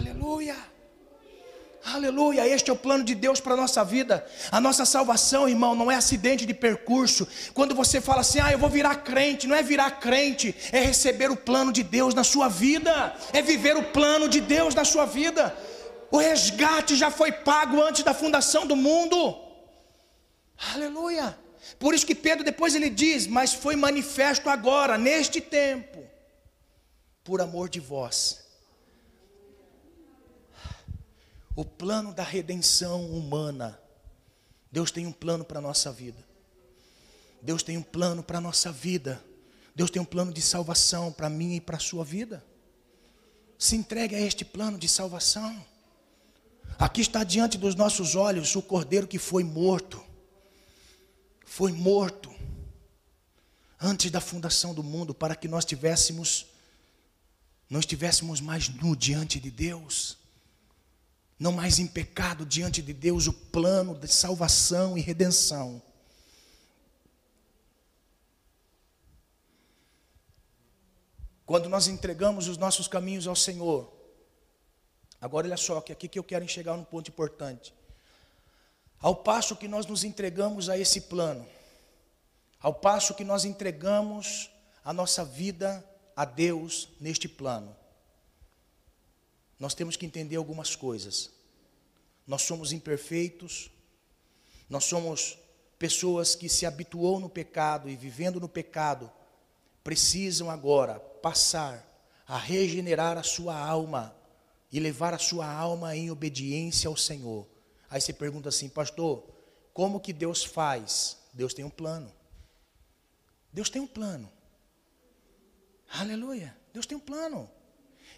[0.00, 0.56] Aleluia.
[1.82, 4.26] Aleluia, este é o plano de Deus para a nossa vida.
[4.52, 7.26] A nossa salvação, irmão, não é acidente de percurso.
[7.54, 11.30] Quando você fala assim, ah, eu vou virar crente, não é virar crente, é receber
[11.30, 15.06] o plano de Deus na sua vida, é viver o plano de Deus na sua
[15.06, 15.56] vida.
[16.10, 19.38] O resgate já foi pago antes da fundação do mundo.
[20.74, 21.36] Aleluia.
[21.78, 26.04] Por isso que Pedro depois ele diz: Mas foi manifesto agora, neste tempo,
[27.24, 28.39] por amor de vós
[31.54, 33.78] o plano da redenção humana.
[34.70, 36.24] Deus tem um plano para a nossa vida.
[37.42, 39.22] Deus tem um plano para a nossa vida.
[39.74, 42.44] Deus tem um plano de salvação para mim e para a sua vida.
[43.58, 45.64] Se entregue a este plano de salvação.
[46.78, 50.02] Aqui está diante dos nossos olhos o cordeiro que foi morto.
[51.44, 52.32] Foi morto
[53.80, 56.46] antes da fundação do mundo para que nós tivéssemos
[57.68, 60.19] não estivéssemos mais nu diante de Deus
[61.40, 65.82] não mais em pecado diante de Deus, o plano de salvação e redenção.
[71.46, 73.90] Quando nós entregamos os nossos caminhos ao Senhor,
[75.18, 77.74] agora olha só, que aqui que eu quero enxergar um ponto importante.
[79.00, 81.48] Ao passo que nós nos entregamos a esse plano,
[82.60, 84.50] ao passo que nós entregamos
[84.84, 85.82] a nossa vida
[86.14, 87.74] a Deus neste plano,
[89.60, 91.30] nós temos que entender algumas coisas.
[92.26, 93.70] Nós somos imperfeitos,
[94.70, 95.38] nós somos
[95.78, 99.12] pessoas que se habituou no pecado e vivendo no pecado,
[99.84, 101.86] precisam agora passar
[102.26, 104.16] a regenerar a sua alma
[104.72, 107.46] e levar a sua alma em obediência ao Senhor.
[107.90, 109.28] Aí você pergunta assim, pastor,
[109.74, 111.18] como que Deus faz?
[111.34, 112.10] Deus tem um plano.
[113.52, 114.30] Deus tem um plano.
[115.90, 116.56] Aleluia.
[116.72, 117.50] Deus tem um plano.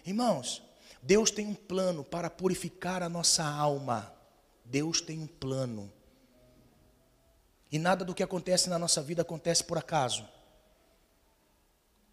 [0.05, 0.61] Irmãos,
[1.03, 4.11] Deus tem um plano para purificar a nossa alma.
[4.63, 5.91] Deus tem um plano.
[7.69, 10.25] E nada do que acontece na nossa vida acontece por acaso.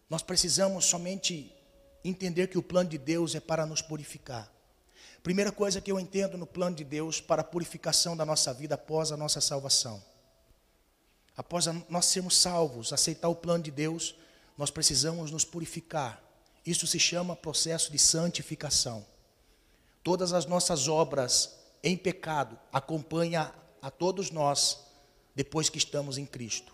[0.09, 1.55] Nós precisamos somente
[2.03, 4.51] entender que o plano de Deus é para nos purificar.
[5.23, 8.75] Primeira coisa que eu entendo no plano de Deus para a purificação da nossa vida
[8.75, 10.03] após a nossa salvação.
[11.37, 14.15] Após nós sermos salvos, aceitar o plano de Deus,
[14.57, 16.21] nós precisamos nos purificar.
[16.65, 19.05] Isso se chama processo de santificação.
[20.03, 23.51] Todas as nossas obras em pecado acompanham
[23.81, 24.79] a todos nós
[25.35, 26.73] depois que estamos em Cristo.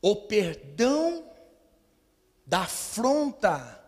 [0.00, 1.24] O perdão
[2.46, 3.82] da afronta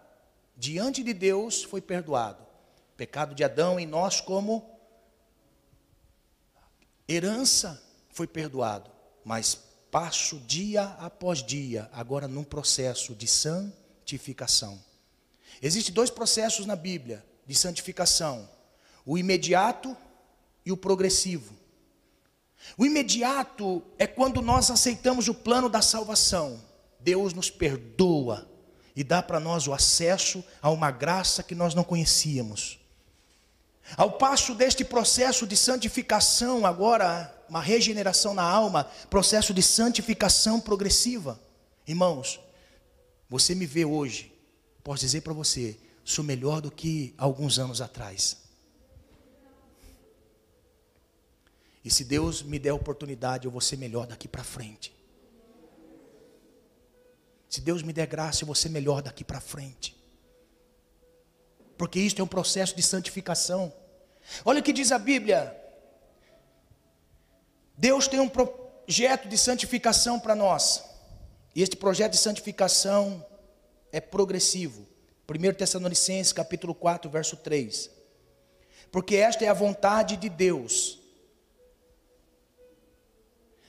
[0.56, 2.42] diante de Deus foi perdoado.
[2.92, 4.78] O pecado de Adão em nós como
[7.08, 8.90] herança foi perdoado,
[9.24, 9.54] mas
[9.90, 14.87] passo dia após dia agora num processo de santificação.
[15.60, 18.48] Existem dois processos na Bíblia de santificação:
[19.04, 19.96] o imediato
[20.64, 21.56] e o progressivo.
[22.76, 26.62] O imediato é quando nós aceitamos o plano da salvação.
[27.00, 28.48] Deus nos perdoa
[28.94, 32.78] e dá para nós o acesso a uma graça que nós não conhecíamos.
[33.96, 41.40] Ao passo deste processo de santificação, agora uma regeneração na alma, processo de santificação progressiva.
[41.86, 42.38] Irmãos,
[43.30, 44.37] você me vê hoje
[44.82, 48.38] posso dizer para você, sou melhor do que alguns anos atrás.
[51.84, 54.94] E se Deus me der a oportunidade, eu vou ser melhor daqui para frente.
[57.48, 59.96] Se Deus me der graça, eu vou ser melhor daqui para frente.
[61.78, 63.72] Porque isto é um processo de santificação.
[64.44, 65.56] Olha o que diz a Bíblia.
[67.76, 70.84] Deus tem um projeto de santificação para nós.
[71.54, 73.24] E este projeto de santificação
[73.92, 74.86] é progressivo.
[75.28, 77.90] 1 Tessalonicenses capítulo 4, verso 3.
[78.90, 80.98] Porque esta é a vontade de Deus.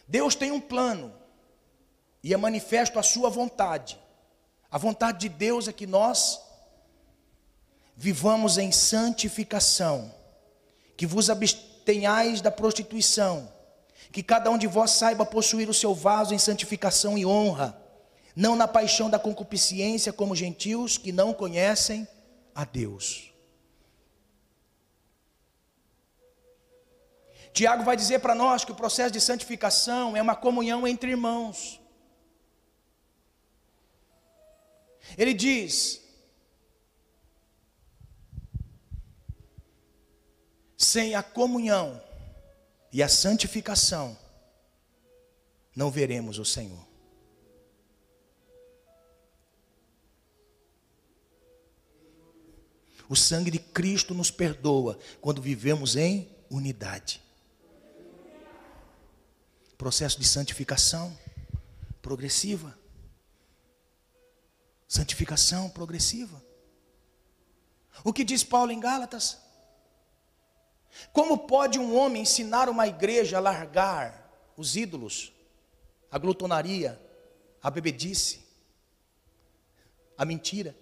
[0.07, 1.13] Deus tem um plano
[2.23, 3.99] e é manifesto a sua vontade.
[4.71, 6.41] A vontade de Deus é que nós
[7.95, 10.13] vivamos em santificação,
[10.95, 13.51] que vos abstenhais da prostituição,
[14.11, 17.78] que cada um de vós saiba possuir o seu vaso em santificação e honra,
[18.39, 22.07] não na paixão da concupiscência como gentios que não conhecem
[22.55, 23.33] a Deus.
[27.51, 31.81] Tiago vai dizer para nós que o processo de santificação é uma comunhão entre irmãos.
[35.17, 36.01] Ele diz:
[40.77, 42.01] sem a comunhão
[42.89, 44.17] e a santificação,
[45.75, 46.88] não veremos o Senhor.
[53.09, 57.19] O sangue de Cristo nos perdoa quando vivemos em unidade.
[59.75, 61.17] Processo de santificação
[62.03, 62.77] progressiva.
[64.87, 66.39] Santificação progressiva.
[68.03, 69.39] O que diz Paulo em Gálatas?
[71.11, 75.33] Como pode um homem ensinar uma igreja a largar os ídolos,
[76.11, 77.01] a glutonaria,
[77.61, 78.45] a bebedice,
[80.15, 80.75] a mentira?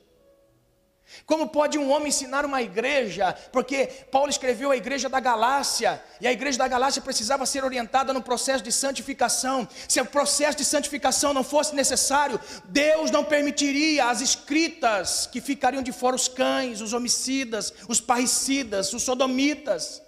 [1.25, 3.33] Como pode um homem ensinar uma igreja?
[3.51, 8.13] Porque Paulo escreveu a igreja da Galácia, e a igreja da Galácia precisava ser orientada
[8.13, 9.67] no processo de santificação.
[9.87, 15.81] Se o processo de santificação não fosse necessário, Deus não permitiria as escritas que ficariam
[15.81, 20.01] de fora os cães, os homicidas, os parricidas, os sodomitas.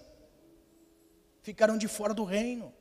[1.42, 2.74] Ficaram de fora do reino.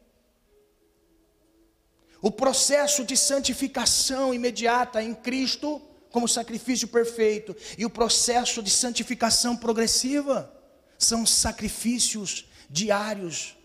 [2.20, 5.80] O processo de santificação imediata em Cristo
[6.10, 10.52] como sacrifício perfeito, e o processo de santificação progressiva
[10.98, 13.56] são sacrifícios diários.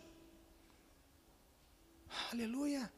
[2.32, 2.91] Aleluia.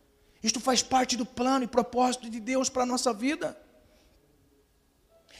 [0.43, 3.57] Isto faz parte do plano e propósito de Deus para a nossa vida.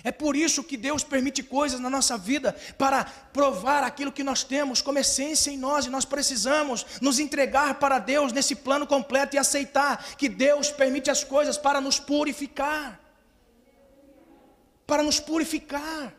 [0.03, 4.43] É por isso que Deus permite coisas na nossa vida para provar aquilo que nós
[4.43, 9.35] temos como essência em nós e nós precisamos nos entregar para Deus nesse plano completo
[9.35, 13.04] e aceitar que Deus permite as coisas para nos purificar
[14.85, 16.13] para nos purificar.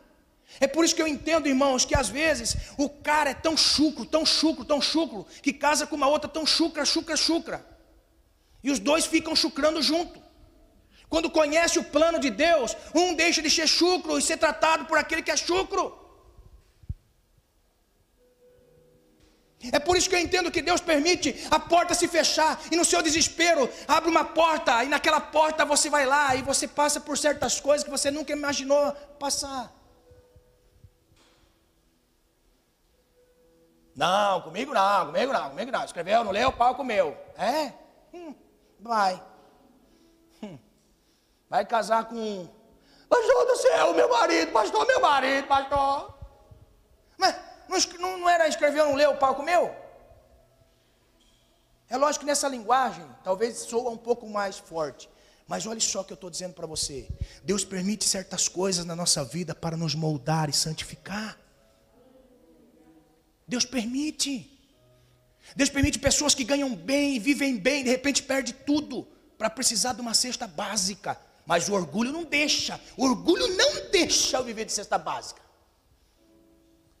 [0.59, 4.05] É por isso que eu entendo, irmãos, que às vezes o cara é tão chucro,
[4.05, 7.65] tão chucro, tão chucro, que casa com uma outra tão chucra, chucra, chucra.
[8.63, 10.21] E os dois ficam chucrando junto.
[11.09, 14.97] Quando conhece o plano de Deus, um deixa de ser chucro e ser tratado por
[14.97, 16.06] aquele que é chucro.
[19.71, 22.85] É por isso que eu entendo que Deus permite a porta se fechar e no
[22.85, 27.17] seu desespero abre uma porta e naquela porta você vai lá e você passa por
[27.17, 29.73] certas coisas que você nunca imaginou passar.
[33.95, 35.83] Não, comigo não, comigo não, comigo não.
[35.83, 37.17] Escreveu, não leu, pau comeu.
[37.35, 37.73] É?
[38.13, 38.35] Hum,
[38.79, 39.19] vai.
[40.43, 40.59] Hum.
[41.49, 42.47] Vai casar com.
[43.09, 46.15] Pastor do céu, meu marido, pastor, meu marido, pastor.
[47.17, 47.46] Mas
[47.99, 49.75] não, não era escrever, não leu, o pau comeu?
[51.89, 55.09] É lógico que nessa linguagem, talvez soa um pouco mais forte.
[55.47, 57.07] Mas olha só o que eu estou dizendo para você.
[57.43, 61.37] Deus permite certas coisas na nossa vida para nos moldar e santificar.
[63.47, 64.53] Deus permite.
[65.55, 69.07] Deus permite pessoas que ganham bem vivem bem, de repente perde tudo
[69.37, 71.17] para precisar de uma cesta básica.
[71.45, 72.77] Mas o orgulho não deixa.
[72.97, 75.41] O orgulho não deixa eu viver de cesta básica.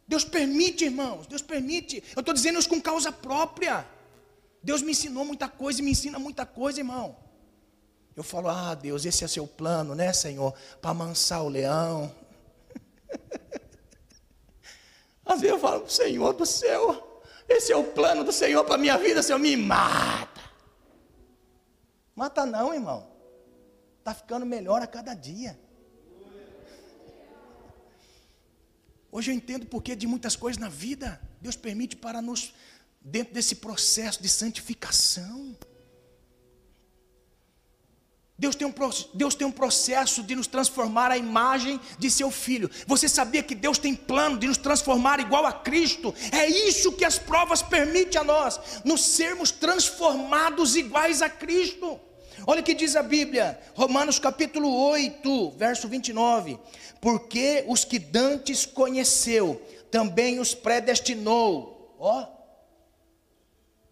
[0.07, 2.03] Deus permite, irmãos, Deus permite.
[2.15, 3.85] Eu estou dizendo isso com causa própria.
[4.63, 7.17] Deus me ensinou muita coisa e me ensina muita coisa, irmão.
[8.15, 10.53] Eu falo, ah, Deus, esse é seu plano, né, Senhor?
[10.81, 12.11] Para amansar o leão.
[15.25, 18.79] Às vezes eu falo, Senhor do céu, esse é o plano do Senhor para a
[18.79, 20.41] minha vida, Senhor, me mata.
[22.15, 23.07] Mata não, irmão.
[23.99, 25.59] Está ficando melhor a cada dia.
[29.17, 32.53] Hoje eu entendo porque de muitas coisas na vida Deus permite para nos
[33.01, 35.57] dentro desse processo de santificação.
[38.37, 38.73] Deus tem, um,
[39.15, 42.69] Deus tem um processo de nos transformar à imagem de seu filho.
[42.85, 46.13] Você sabia que Deus tem plano de nos transformar igual a Cristo?
[46.31, 51.99] É isso que as provas permitem a nós, nos sermos transformados iguais a Cristo.
[52.45, 56.59] Olha o que diz a Bíblia, Romanos capítulo 8, verso 29.
[57.01, 61.95] Porque os que dantes conheceu, também os predestinou.
[61.99, 62.25] Ó.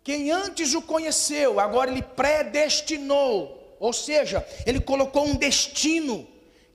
[0.03, 6.27] Quem antes o conheceu, agora ele predestinou Ou seja, ele colocou um destino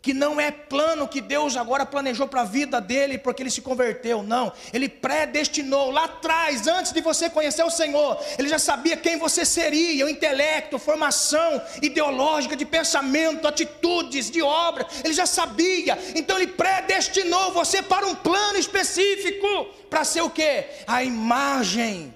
[0.03, 3.61] que não é plano que Deus agora planejou para a vida dele porque ele se
[3.61, 4.51] converteu, não.
[4.73, 9.45] Ele predestinou lá atrás, antes de você conhecer o Senhor, ele já sabia quem você
[9.45, 15.99] seria, o intelecto, formação ideológica, de pensamento, atitudes, de obra, ele já sabia.
[16.15, 20.67] Então ele predestinou você para um plano específico, para ser o quê?
[20.87, 22.15] A imagem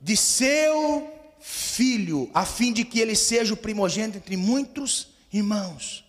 [0.00, 6.05] de seu filho, a fim de que ele seja o primogênito entre muitos irmãos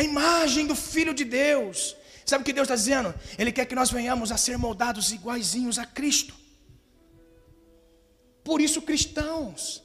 [0.00, 1.94] a imagem do Filho de Deus.
[2.24, 3.14] Sabe o que Deus está dizendo?
[3.38, 6.34] Ele quer que nós venhamos a ser moldados iguaizinhos a Cristo.
[8.42, 9.82] Por isso, cristãos.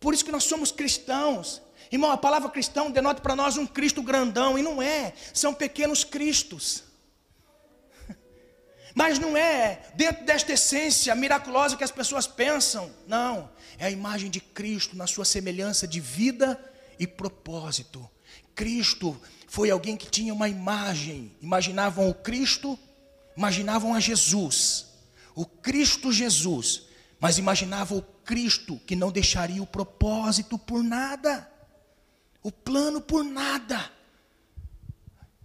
[0.00, 1.62] Por isso que nós somos cristãos.
[1.90, 6.02] Irmão, a palavra cristão denota para nós um Cristo grandão, e não é, são pequenos
[6.02, 6.82] Cristos.
[8.92, 13.48] Mas não é dentro desta essência miraculosa que as pessoas pensam, não,
[13.78, 16.58] é a imagem de Cristo na sua semelhança de vida
[16.98, 18.10] e propósito.
[18.56, 22.76] Cristo foi alguém que tinha uma imagem, imaginavam o Cristo,
[23.36, 24.86] imaginavam a Jesus,
[25.34, 26.84] o Cristo Jesus,
[27.20, 31.48] mas imaginavam o Cristo que não deixaria o propósito por nada,
[32.42, 33.92] o plano por nada.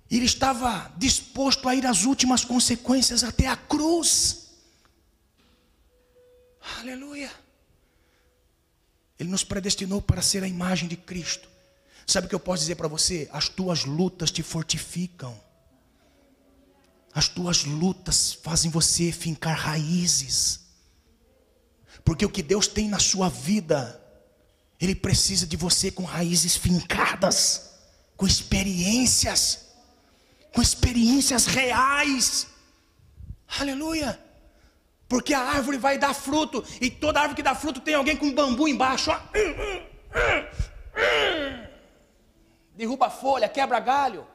[0.10, 4.52] Ele estava disposto a ir às últimas consequências até a cruz.
[6.80, 7.32] Aleluia.
[9.20, 11.51] Ele nos predestinou para ser a imagem de Cristo.
[12.06, 13.30] Sabe o que eu posso dizer para você?
[13.32, 15.40] As tuas lutas te fortificam.
[17.14, 20.62] As tuas lutas fazem você fincar raízes.
[22.04, 24.02] Porque o que Deus tem na sua vida,
[24.80, 27.70] Ele precisa de você com raízes fincadas,
[28.16, 29.68] com experiências,
[30.54, 32.48] com experiências reais.
[33.60, 34.20] Aleluia.
[35.08, 38.34] Porque a árvore vai dar fruto, e toda árvore que dá fruto tem alguém com
[38.34, 39.12] bambu embaixo.
[39.12, 39.20] Ó
[42.76, 44.28] derruba folha, quebra galho.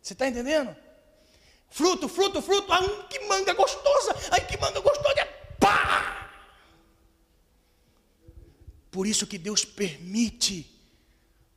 [0.00, 0.76] Você está entendendo?
[1.70, 2.72] Fruto, fruto, fruto.
[2.72, 4.14] Ai, que manga gostosa!
[4.30, 5.20] Ai, que manga gostosa!
[5.20, 5.24] É
[5.58, 6.30] pá!
[8.90, 10.70] Por isso que Deus permite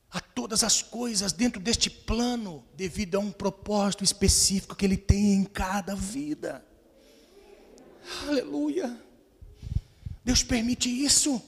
[0.09, 5.33] a todas as coisas dentro deste plano, devido a um propósito específico que Ele tem
[5.33, 6.65] em cada vida.
[8.23, 8.99] Aleluia.
[10.23, 11.41] Deus permite isso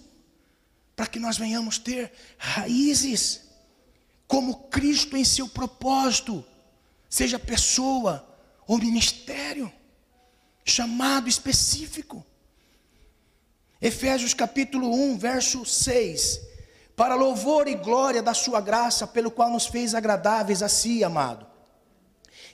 [0.95, 3.48] para que nós venhamos ter raízes
[4.29, 6.45] como Cristo em seu propósito,
[7.09, 8.23] seja pessoa
[8.67, 9.73] ou ministério,
[10.63, 12.23] chamado específico.
[13.81, 16.41] Efésios capítulo 1, verso 6.
[16.95, 21.47] Para louvor e glória da sua graça, pelo qual nos fez agradáveis a si, amado.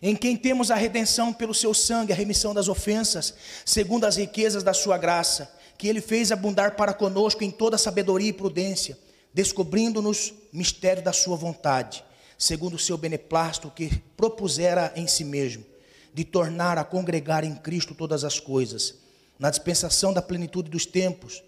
[0.01, 3.33] Em quem temos a redenção pelo seu sangue, a remissão das ofensas,
[3.65, 8.29] segundo as riquezas da sua graça, que ele fez abundar para conosco em toda sabedoria
[8.29, 8.97] e prudência
[9.35, 12.05] descobrindo-nos mistério da sua vontade,
[12.37, 15.65] segundo o seu beneplácito que propusera em si mesmo,
[16.13, 18.95] de tornar a congregar em Cristo todas as coisas,
[19.37, 21.43] na dispensação da plenitude dos tempos,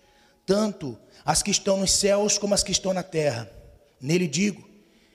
[0.45, 3.49] tanto as que estão nos céus como as que estão na terra.
[4.01, 4.67] Nele digo,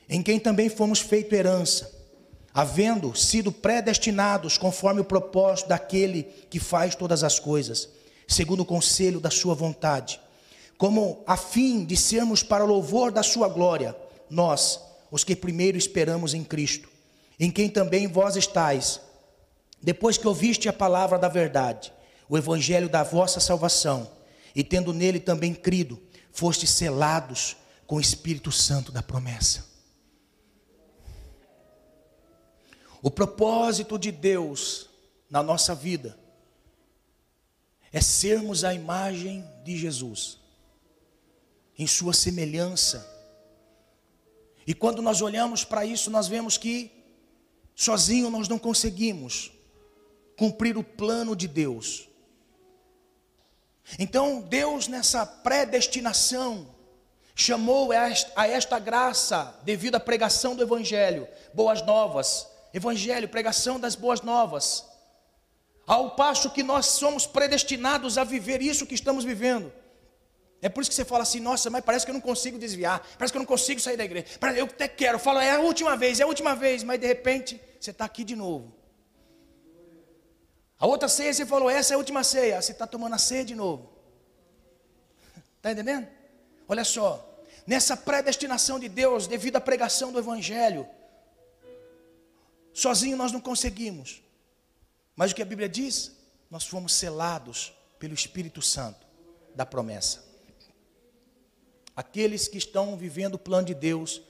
[0.08, 1.92] em quem também fomos feito herança,
[2.54, 7.90] havendo sido predestinados conforme o propósito daquele que faz todas as coisas,
[8.26, 10.18] segundo o conselho da sua vontade
[10.76, 13.96] como a fim de sermos para louvor da sua glória,
[14.28, 16.88] nós, os que primeiro esperamos em Cristo,
[17.38, 19.00] em quem também vós estáis,
[19.80, 21.92] depois que ouviste a palavra da verdade,
[22.28, 24.10] o evangelho da vossa salvação,
[24.54, 26.00] e tendo nele também crido,
[26.32, 27.56] fostes selados
[27.86, 29.66] com o Espírito Santo da promessa.
[33.02, 34.88] O propósito de Deus
[35.28, 36.18] na nossa vida
[37.92, 40.41] é sermos a imagem de Jesus
[41.82, 43.10] em sua semelhança.
[44.64, 46.92] E quando nós olhamos para isso, nós vemos que
[47.74, 49.50] sozinho nós não conseguimos
[50.36, 52.08] cumprir o plano de Deus.
[53.98, 56.68] Então, Deus, nessa predestinação,
[57.34, 57.90] chamou
[58.36, 64.86] a esta graça, devido à pregação do Evangelho, boas novas, Evangelho, pregação das boas novas,
[65.84, 69.72] ao passo que nós somos predestinados a viver isso que estamos vivendo.
[70.62, 73.04] É por isso que você fala assim, nossa, mas parece que eu não consigo desviar,
[73.18, 74.26] parece que eu não consigo sair da igreja.
[74.56, 77.06] Eu até quero, eu falo, é a última vez, é a última vez, mas de
[77.06, 78.72] repente você está aqui de novo.
[80.78, 83.44] A outra ceia você falou, essa é a última ceia, você está tomando a ceia
[83.44, 83.92] de novo.
[85.56, 86.06] Está entendendo?
[86.68, 90.88] Olha só, nessa predestinação de Deus, devido à pregação do Evangelho,
[92.72, 94.22] sozinho nós não conseguimos.
[95.16, 96.12] Mas o que a Bíblia diz?
[96.48, 99.04] Nós fomos selados pelo Espírito Santo
[99.56, 100.31] da promessa.
[101.96, 104.22] Aqueles que estão vivendo o plano de Deus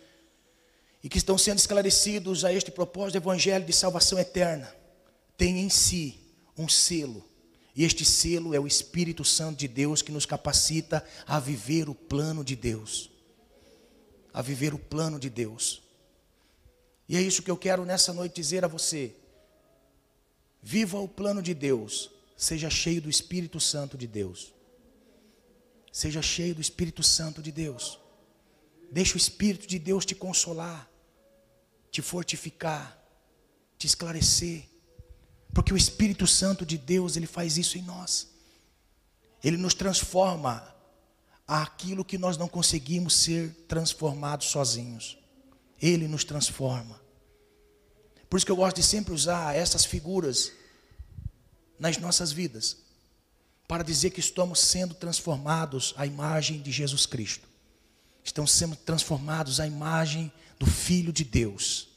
[1.02, 4.72] e que estão sendo esclarecidos a este propósito do evangelho de salvação eterna,
[5.36, 6.20] têm em si
[6.56, 7.24] um selo.
[7.74, 11.94] E este selo é o Espírito Santo de Deus que nos capacita a viver o
[11.94, 13.10] plano de Deus.
[14.32, 15.82] A viver o plano de Deus.
[17.08, 19.14] E é isso que eu quero nessa noite dizer a você.
[20.62, 24.52] Viva o plano de Deus, seja cheio do Espírito Santo de Deus.
[25.92, 28.00] Seja cheio do Espírito Santo de Deus.
[28.90, 30.90] Deixe o Espírito de Deus te consolar,
[31.90, 32.98] te fortificar,
[33.78, 34.64] te esclarecer.
[35.52, 38.28] Porque o Espírito Santo de Deus, ele faz isso em nós.
[39.44, 40.74] Ele nos transforma
[41.46, 45.18] aquilo que nós não conseguimos ser transformados sozinhos.
[45.80, 47.00] Ele nos transforma.
[48.30, 50.52] Por isso que eu gosto de sempre usar essas figuras
[51.78, 52.78] nas nossas vidas,
[53.66, 57.48] para dizer que estamos sendo transformados à imagem de Jesus Cristo.
[58.24, 61.88] Estamos sendo transformados à imagem do Filho de Deus.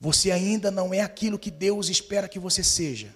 [0.00, 3.14] Você ainda não é aquilo que Deus espera que você seja.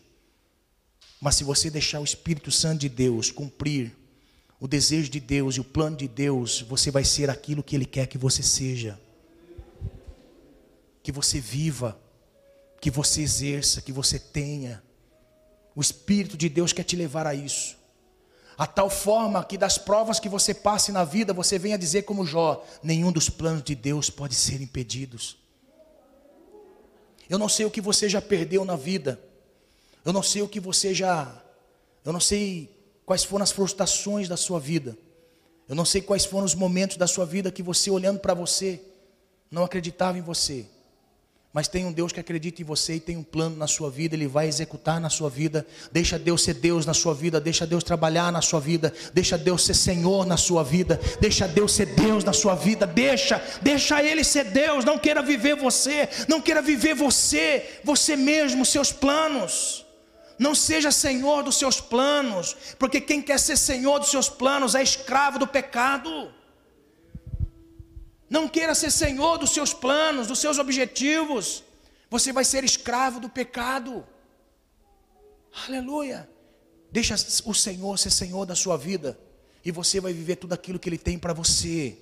[1.20, 3.96] Mas se você deixar o Espírito Santo de Deus cumprir
[4.58, 7.86] o desejo de Deus e o plano de Deus, você vai ser aquilo que Ele
[7.86, 9.00] quer que você seja.
[11.02, 12.00] Que você viva
[12.82, 14.82] que você exerça, que você tenha.
[15.74, 17.76] O Espírito de Deus quer te levar a isso.
[18.56, 22.26] A tal forma que das provas que você passe na vida, você venha dizer como
[22.26, 25.36] Jó: nenhum dos planos de Deus pode ser impedidos.
[27.28, 29.18] Eu não sei o que você já perdeu na vida.
[30.04, 31.42] Eu não sei o que você já.
[32.04, 34.96] Eu não sei quais foram as frustrações da sua vida.
[35.68, 38.82] Eu não sei quais foram os momentos da sua vida que você, olhando para você,
[39.50, 40.66] não acreditava em você.
[41.52, 44.14] Mas tem um Deus que acredita em você e tem um plano na sua vida,
[44.14, 45.66] Ele vai executar na sua vida.
[45.92, 49.62] Deixa Deus ser Deus na sua vida, deixa Deus trabalhar na sua vida, deixa Deus
[49.66, 54.24] ser Senhor na sua vida, deixa Deus ser Deus na sua vida, deixa, deixa Ele
[54.24, 54.82] ser Deus.
[54.82, 59.84] Não queira viver você, não queira viver você, você mesmo, seus planos.
[60.38, 64.82] Não seja senhor dos seus planos, porque quem quer ser senhor dos seus planos é
[64.82, 66.32] escravo do pecado.
[68.32, 71.62] Não queira ser senhor dos seus planos, dos seus objetivos.
[72.08, 74.06] Você vai ser escravo do pecado.
[75.66, 76.26] Aleluia.
[76.90, 77.14] Deixa
[77.44, 79.20] o Senhor ser Senhor da sua vida.
[79.62, 81.98] E você vai viver tudo aquilo que Ele tem para você.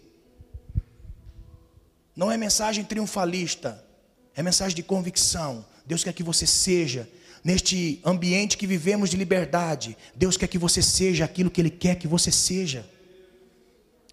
[2.15, 3.85] Não é mensagem triunfalista.
[4.33, 5.67] É mensagem de convicção.
[5.85, 7.11] Deus quer que você seja.
[7.43, 9.97] Neste ambiente que vivemos de liberdade.
[10.15, 12.89] Deus quer que você seja aquilo que Ele quer que você seja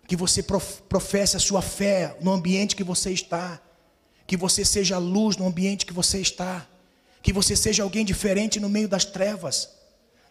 [0.08, 3.62] que você professe a sua fé no ambiente que você está,
[4.26, 6.66] que você seja luz no ambiente que você está,
[7.22, 9.70] que você seja alguém diferente no meio das trevas.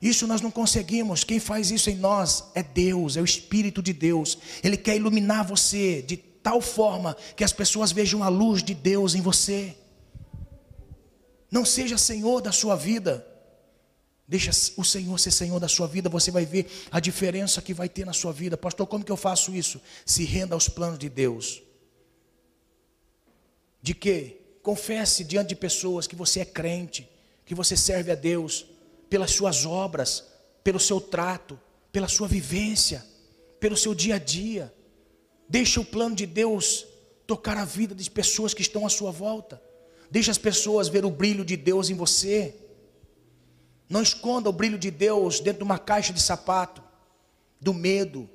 [0.01, 3.93] Isso nós não conseguimos, quem faz isso em nós é Deus, é o Espírito de
[3.93, 4.39] Deus.
[4.65, 9.15] Ele quer iluminar você de tal forma que as pessoas vejam a luz de Deus
[9.15, 9.77] em você.
[11.51, 13.27] Não seja senhor da sua vida,
[14.29, 17.89] Deixa o Senhor ser Senhor da sua vida, você vai ver a diferença que vai
[17.89, 18.57] ter na sua vida.
[18.57, 19.81] Pastor, como que eu faço isso?
[20.05, 21.63] Se renda aos planos de Deus.
[23.81, 24.41] De quê?
[24.63, 27.09] Confesse diante de pessoas que você é crente,
[27.45, 28.67] que você serve a Deus,
[29.09, 30.25] pelas suas obras,
[30.65, 31.59] pelo seu trato,
[31.93, 33.07] pela sua vivência,
[33.61, 34.75] pelo seu dia a dia.
[35.49, 36.85] Deixa o plano de Deus
[37.29, 39.63] tocar a vida das pessoas que estão à sua volta.
[40.11, 42.57] Deixa as pessoas ver o brilho de Deus em você.
[43.89, 46.83] Não esconda o brilho de Deus dentro de uma caixa de sapato,
[47.61, 48.29] do medo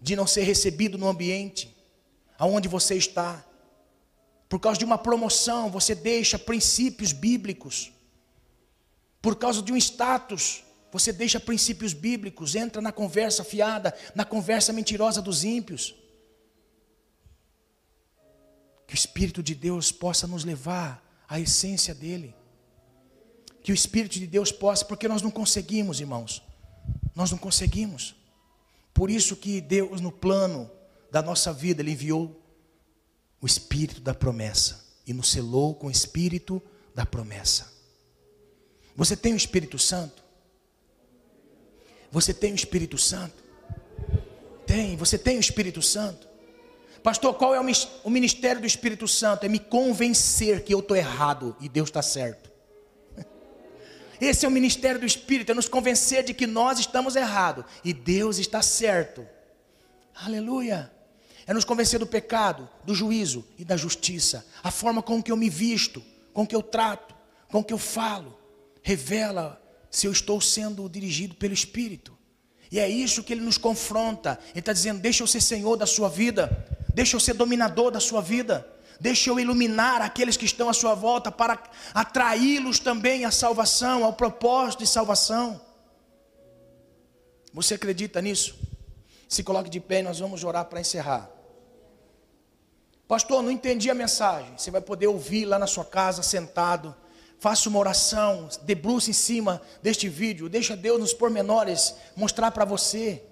[0.00, 1.74] de não ser recebido no ambiente
[2.38, 3.44] aonde você está.
[4.48, 7.92] Por causa de uma promoção, você deixa princípios bíblicos.
[9.22, 14.72] Por causa de um status, você deixa princípios bíblicos, entra na conversa fiada, na conversa
[14.72, 15.94] mentirosa dos ímpios.
[18.86, 22.34] Que o Espírito de Deus possa nos levar à essência dele
[23.64, 26.42] que o Espírito de Deus possa, porque nós não conseguimos, irmãos.
[27.14, 28.14] Nós não conseguimos.
[28.92, 30.70] Por isso que Deus, no plano
[31.10, 32.38] da nossa vida, Ele enviou
[33.40, 36.62] o Espírito da promessa e nos selou com o Espírito
[36.94, 37.72] da promessa.
[38.94, 40.22] Você tem o Espírito Santo?
[42.12, 43.42] Você tem o Espírito Santo?
[44.66, 46.28] Tem, você tem o Espírito Santo?
[47.02, 49.46] Pastor, qual é o ministério do Espírito Santo?
[49.46, 52.53] É me convencer que eu estou errado e Deus está certo.
[54.20, 57.92] Esse é o ministério do Espírito, é nos convencer de que nós estamos errados e
[57.92, 59.26] Deus está certo.
[60.14, 60.90] Aleluia.
[61.46, 64.46] É nos convencer do pecado, do juízo e da justiça.
[64.62, 67.14] A forma com que eu me visto, com que eu trato,
[67.48, 68.38] com que eu falo,
[68.82, 69.60] revela
[69.90, 72.16] se eu estou sendo dirigido pelo Espírito.
[72.72, 74.38] E é isso que ele nos confronta.
[74.50, 78.00] Ele está dizendo: deixa eu ser senhor da sua vida, deixa eu ser dominador da
[78.00, 78.66] sua vida,
[79.00, 81.62] deixa eu iluminar aqueles que estão à sua volta para
[81.92, 85.60] atraí-los também à salvação, ao propósito de salvação.
[87.52, 88.58] Você acredita nisso?
[89.28, 91.30] Se coloque de pé e nós vamos orar para encerrar.
[93.06, 94.56] Pastor, não entendi a mensagem.
[94.56, 96.94] Você vai poder ouvir lá na sua casa, sentado.
[97.38, 100.48] Faça uma oração, debruce em cima deste vídeo.
[100.48, 103.22] Deixa Deus nos pormenores mostrar para você.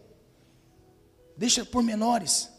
[1.36, 2.51] Deixa pormenores.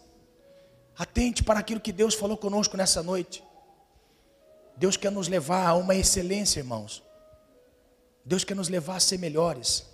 [0.97, 3.43] Atente para aquilo que Deus falou conosco nessa noite.
[4.77, 7.03] Deus quer nos levar a uma excelência, irmãos.
[8.25, 9.85] Deus quer nos levar a ser melhores.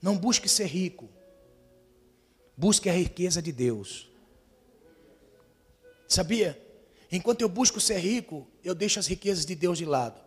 [0.00, 1.08] Não busque ser rico.
[2.56, 4.10] Busque a riqueza de Deus.
[6.06, 6.60] Sabia?
[7.10, 10.20] Enquanto eu busco ser rico, eu deixo as riquezas de Deus de lado.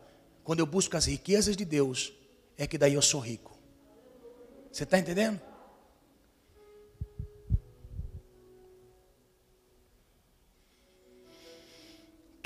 [0.43, 2.13] Quando eu busco as riquezas de Deus,
[2.57, 3.57] é que daí eu sou rico.
[4.71, 5.39] Você está entendendo?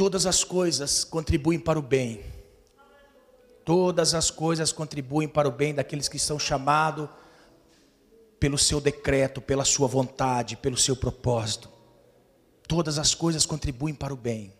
[0.01, 2.23] Todas as coisas contribuem para o bem.
[3.63, 7.07] Todas as coisas contribuem para o bem daqueles que são chamados
[8.39, 11.69] pelo seu decreto, pela sua vontade, pelo seu propósito.
[12.67, 14.51] Todas as coisas contribuem para o bem.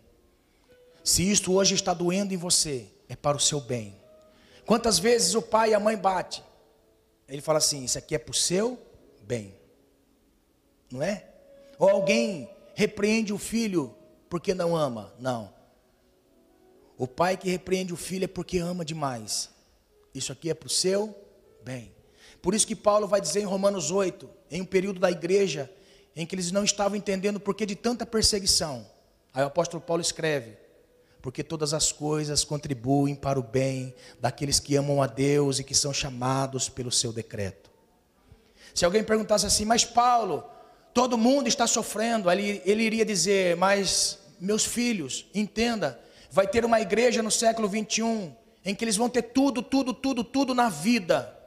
[1.02, 3.96] Se isto hoje está doendo em você, é para o seu bem.
[4.64, 6.44] Quantas vezes o pai e a mãe batem?
[7.28, 8.80] Ele fala assim: Isso aqui é para o seu
[9.22, 9.56] bem,
[10.88, 11.26] não é?
[11.80, 13.92] Ou alguém repreende o filho
[14.32, 15.12] porque não ama?
[15.18, 15.52] Não.
[16.96, 19.50] O pai que repreende o filho é porque ama demais.
[20.14, 21.14] Isso aqui é para o seu
[21.62, 21.92] bem.
[22.40, 25.70] Por isso que Paulo vai dizer em Romanos 8, em um período da igreja
[26.16, 28.86] em que eles não estavam entendendo o porquê de tanta perseguição.
[29.34, 30.56] Aí o apóstolo Paulo escreve:
[31.20, 35.74] porque todas as coisas contribuem para o bem daqueles que amam a Deus e que
[35.74, 37.70] são chamados pelo seu decreto.
[38.74, 40.42] Se alguém perguntasse assim, mas Paulo,
[40.94, 46.00] todo mundo está sofrendo, ele, ele iria dizer, mas meus filhos, entenda,
[46.30, 50.24] vai ter uma igreja no século 21 em que eles vão ter tudo, tudo, tudo,
[50.24, 51.38] tudo na vida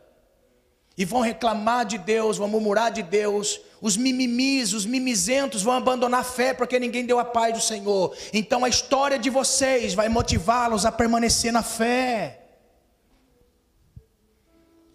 [0.97, 3.59] e vão reclamar de Deus, vão murmurar de Deus.
[3.81, 8.15] Os mimimis, os mimizentos vão abandonar a fé porque ninguém deu a paz do Senhor.
[8.33, 12.41] Então a história de vocês vai motivá-los a permanecer na fé.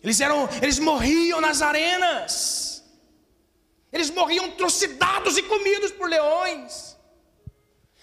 [0.03, 2.83] Eles eram, eles morriam nas arenas.
[3.93, 6.90] Eles morriam trucidados e comidos por leões.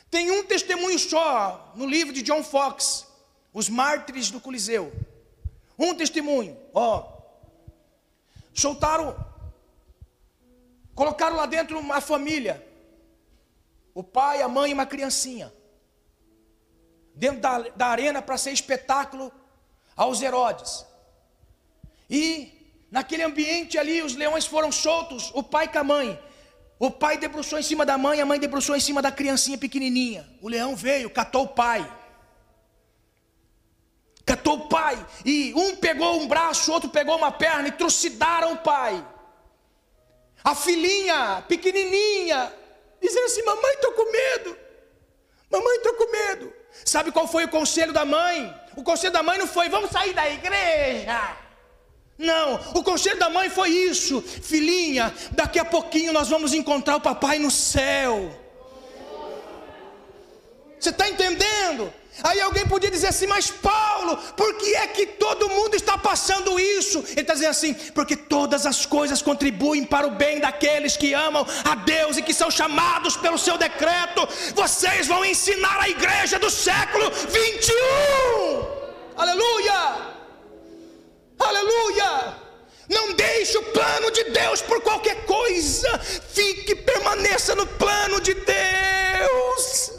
[0.09, 3.05] Tem um testemunho só no livro de John Fox,
[3.53, 4.91] Os Mártires do Coliseu.
[5.77, 7.07] Um testemunho, ó,
[8.53, 9.15] soltaram,
[10.95, 12.65] colocaram lá dentro uma família,
[13.93, 15.53] o pai, a mãe e uma criancinha,
[17.13, 19.31] dentro da, da arena para ser espetáculo
[19.95, 20.85] aos Herodes.
[22.09, 26.19] E naquele ambiente ali, os leões foram soltos, o pai com a mãe.
[26.79, 30.27] O pai debruçou em cima da mãe, a mãe debruçou em cima da criancinha pequenininha.
[30.41, 31.89] O leão veio, catou o pai
[34.27, 38.57] catou o pai, e um pegou um braço, outro pegou uma perna e trucidaram o
[38.57, 39.03] pai.
[40.43, 42.53] A filhinha, pequenininha,
[43.01, 44.57] dizendo assim: Mamãe, estou com medo,
[45.49, 46.53] mamãe, estou com medo.
[46.83, 48.53] Sabe qual foi o conselho da mãe?
[48.75, 51.37] O conselho da mãe não foi: Vamos sair da igreja.
[52.18, 57.02] Não, o conselho da mãe foi isso, filhinha, daqui a pouquinho nós vamos encontrar o
[57.02, 58.31] papai no céu.
[60.80, 61.94] Você está entendendo?
[62.23, 66.60] Aí alguém podia dizer assim, mas Paulo, por que é que todo mundo está passando
[66.60, 67.03] isso?
[67.10, 71.45] Ele está dizendo assim, porque todas as coisas contribuem para o bem daqueles que amam
[71.64, 74.27] a Deus e que são chamados pelo seu decreto.
[74.56, 78.65] Vocês vão ensinar a igreja do século 21.
[79.15, 80.16] Aleluia!
[81.39, 82.35] Aleluia!
[82.89, 85.99] Não deixe o plano de Deus por qualquer coisa.
[85.99, 89.91] Fique, permaneça no plano de Deus.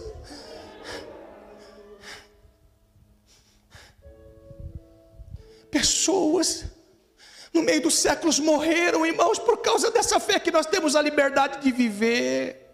[5.70, 6.65] Pessoas
[7.52, 11.60] no meio dos séculos morreram, irmãos, por causa dessa fé que nós temos a liberdade
[11.60, 12.69] de viver.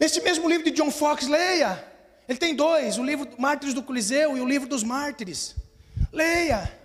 [0.00, 1.87] Nesse mesmo livro de John Fox, leia.
[2.28, 5.56] Ele tem dois: o livro Mártires do Coliseu e o livro dos Mártires.
[6.12, 6.78] Leia.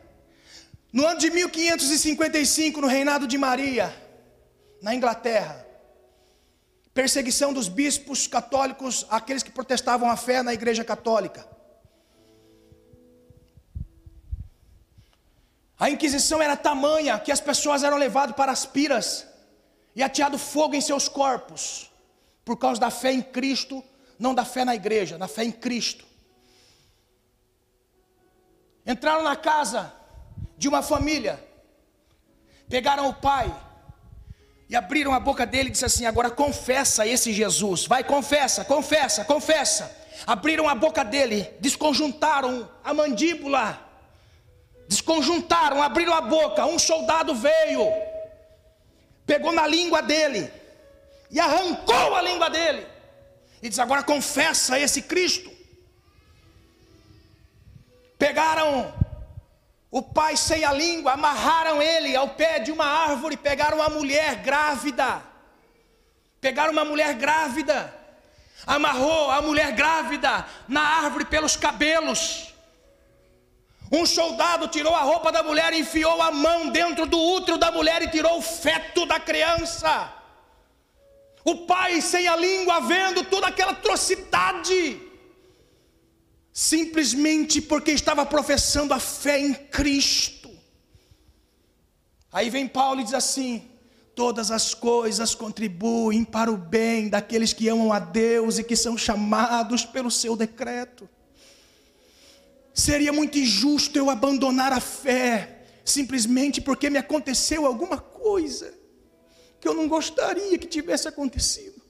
[0.91, 3.93] No ano de 1555, no reinado de Maria,
[4.79, 5.65] na Inglaterra,
[6.93, 11.47] perseguição dos bispos católicos, aqueles que protestavam a fé na Igreja Católica.
[15.79, 19.25] A Inquisição era tamanha que as pessoas eram levadas para as piras
[19.95, 21.91] e ateado fogo em seus corpos,
[22.45, 23.83] por causa da fé em Cristo,
[24.23, 26.05] não da fé na igreja, da fé em Cristo.
[28.85, 29.93] entraram na casa
[30.57, 31.45] de uma família,
[32.69, 33.53] pegaram o pai
[34.69, 39.25] e abriram a boca dele e disse assim: Agora confessa esse Jesus, vai, confessa, confessa,
[39.25, 39.93] confessa.
[40.25, 43.77] Abriram a boca dele, desconjuntaram a mandíbula,
[44.87, 46.65] desconjuntaram, abriram a boca.
[46.65, 47.91] Um soldado veio,
[49.25, 50.49] pegou na língua dele
[51.29, 52.92] e arrancou a língua dele.
[53.63, 55.49] E diz: Agora confessa esse Cristo.
[58.19, 58.93] Pegaram
[59.89, 64.35] o pai sem a língua, amarraram ele ao pé de uma árvore, pegaram uma mulher
[64.43, 65.23] grávida.
[66.41, 67.93] Pegaram uma mulher grávida,
[68.67, 72.53] amarrou a mulher grávida na árvore pelos cabelos.
[73.89, 78.01] Um soldado tirou a roupa da mulher, enfiou a mão dentro do útero da mulher
[78.01, 80.11] e tirou o feto da criança.
[81.45, 85.01] O pai sem a língua vendo toda aquela atrocidade,
[86.53, 90.49] simplesmente porque estava professando a fé em Cristo.
[92.31, 93.69] Aí vem Paulo e diz assim:
[94.15, 98.97] todas as coisas contribuem para o bem daqueles que amam a Deus e que são
[98.97, 101.09] chamados pelo seu decreto.
[102.73, 108.82] Seria muito injusto eu abandonar a fé simplesmente porque me aconteceu alguma coisa
[109.63, 111.81] que eu não gostaria que tivesse acontecido.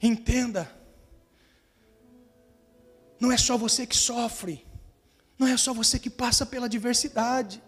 [0.00, 0.70] Entenda,
[3.18, 4.64] não é só você que sofre,
[5.36, 7.60] não é só você que passa pela adversidade.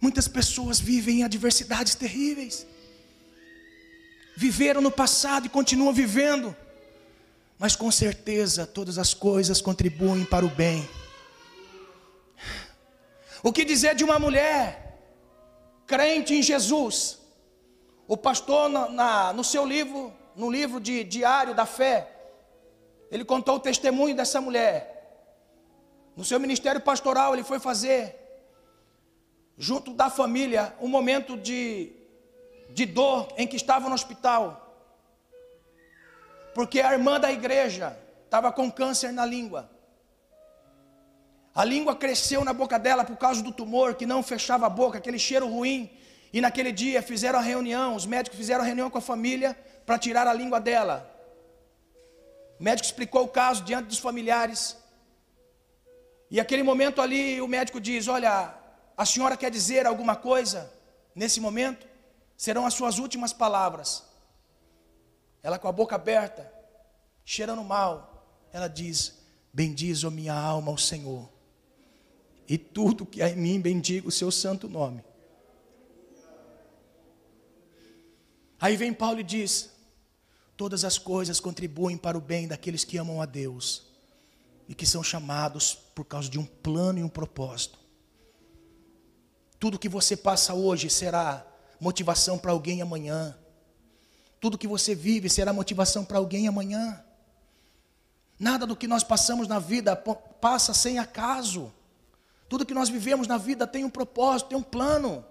[0.00, 2.66] Muitas pessoas vivem em adversidades terríveis,
[4.36, 6.56] viveram no passado e continuam vivendo,
[7.56, 10.88] mas com certeza todas as coisas contribuem para o bem.
[13.40, 14.83] O que dizer de uma mulher
[15.86, 17.20] crente em Jesus.
[18.06, 22.10] O pastor, na, na, no seu livro, no livro de Diário da Fé,
[23.10, 24.92] ele contou o testemunho dessa mulher.
[26.16, 28.16] No seu ministério pastoral, ele foi fazer,
[29.56, 31.92] junto da família, um momento de,
[32.70, 34.60] de dor em que estava no hospital.
[36.54, 39.70] Porque a irmã da igreja estava com câncer na língua.
[41.54, 44.98] A língua cresceu na boca dela por causa do tumor que não fechava a boca,
[44.98, 45.88] aquele cheiro ruim.
[46.32, 49.56] E naquele dia fizeram a reunião, os médicos fizeram a reunião com a família
[49.86, 51.08] para tirar a língua dela.
[52.58, 54.76] O médico explicou o caso diante dos familiares.
[56.28, 58.52] E aquele momento ali, o médico diz: Olha,
[58.96, 60.72] a senhora quer dizer alguma coisa
[61.14, 61.86] nesse momento?
[62.36, 64.02] Serão as suas últimas palavras.
[65.40, 66.52] Ela com a boca aberta,
[67.24, 69.20] cheirando mal, ela diz:
[69.52, 71.33] Bendiz, a minha alma, ao Senhor
[72.48, 75.02] e tudo que há em mim bendiga o seu santo nome.
[78.60, 79.70] Aí vem Paulo e diz:
[80.56, 83.86] todas as coisas contribuem para o bem daqueles que amam a Deus
[84.68, 87.78] e que são chamados por causa de um plano e um propósito.
[89.58, 91.46] Tudo que você passa hoje será
[91.80, 93.36] motivação para alguém amanhã.
[94.40, 97.02] Tudo que você vive será motivação para alguém amanhã.
[98.38, 101.72] Nada do que nós passamos na vida passa sem acaso.
[102.54, 105.26] Tudo que nós vivemos na vida tem um propósito, tem um plano.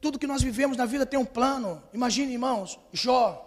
[0.00, 1.82] Tudo que nós vivemos na vida tem um plano.
[1.92, 3.42] Imagine, irmãos, Jó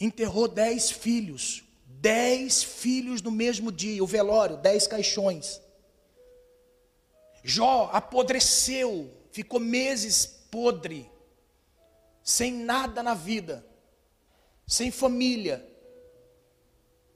[0.00, 5.60] enterrou dez filhos, dez filhos no mesmo dia, o velório, dez caixões.
[7.44, 11.10] Jó apodreceu, ficou meses podre,
[12.24, 13.66] sem nada na vida,
[14.66, 15.69] sem família,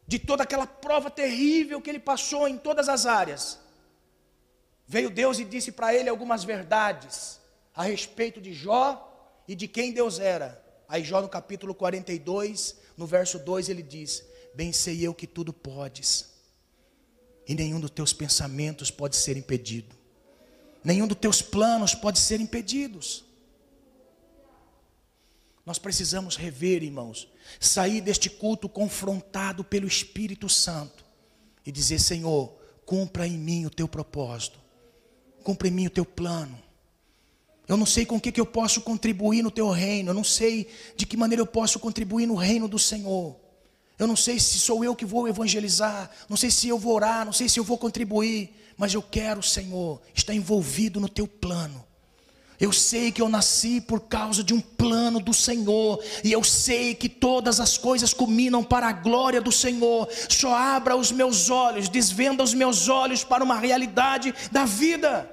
[0.06, 3.58] de toda aquela prova terrível que ele passou em todas as áreas.
[4.86, 7.40] Veio Deus e disse para ele algumas verdades
[7.74, 10.62] a respeito de Jó e de quem Deus era.
[10.88, 14.22] Aí Jó no capítulo 42, no verso 2, ele diz:
[14.54, 16.32] Bem sei eu que tudo podes,
[17.48, 19.96] e nenhum dos teus pensamentos pode ser impedido,
[20.84, 23.24] nenhum dos teus planos pode ser impedidos.
[25.64, 27.26] Nós precisamos rever, irmãos,
[27.60, 31.04] sair deste culto confrontado pelo Espírito Santo
[31.64, 32.54] e dizer: Senhor,
[32.84, 34.58] cumpra em mim o teu propósito,
[35.42, 36.58] cumpra em mim o teu plano.
[37.66, 40.24] Eu não sei com o que, que eu posso contribuir no teu reino, eu não
[40.24, 43.36] sei de que maneira eu posso contribuir no reino do Senhor.
[43.98, 47.24] Eu não sei se sou eu que vou evangelizar, não sei se eu vou orar,
[47.24, 51.84] não sei se eu vou contribuir, mas eu quero, Senhor, estar envolvido no teu plano.
[52.60, 56.94] Eu sei que eu nasci por causa de um plano do Senhor, e eu sei
[56.94, 60.08] que todas as coisas culminam para a glória do Senhor.
[60.28, 65.30] Só abra os meus olhos, desvenda os meus olhos para uma realidade da vida.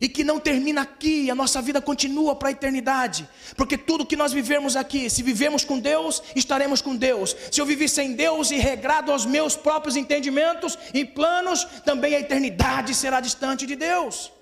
[0.00, 4.16] e que não termina aqui, a nossa vida continua para a eternidade, porque tudo que
[4.16, 7.36] nós vivemos aqui, se vivemos com Deus, estaremos com Deus.
[7.52, 12.18] Se eu viver sem Deus e regrado aos meus próprios entendimentos e planos, também a
[12.18, 14.32] eternidade será distante de Deus.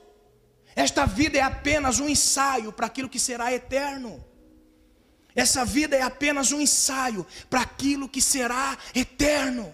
[0.75, 4.25] Esta vida é apenas um ensaio para aquilo que será eterno.
[5.35, 9.73] Essa vida é apenas um ensaio para aquilo que será eterno.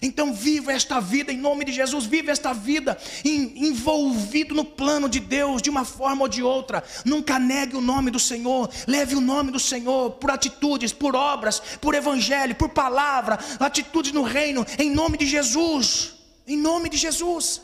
[0.00, 5.18] Então viva esta vida em nome de Jesus, viva esta vida envolvido no plano de
[5.18, 6.84] Deus de uma forma ou de outra.
[7.04, 11.60] Nunca negue o nome do Senhor, leve o nome do Senhor por atitudes, por obras,
[11.80, 16.14] por evangelho, por palavra, atitudes no reino, em nome de Jesus.
[16.46, 17.62] Em nome de Jesus.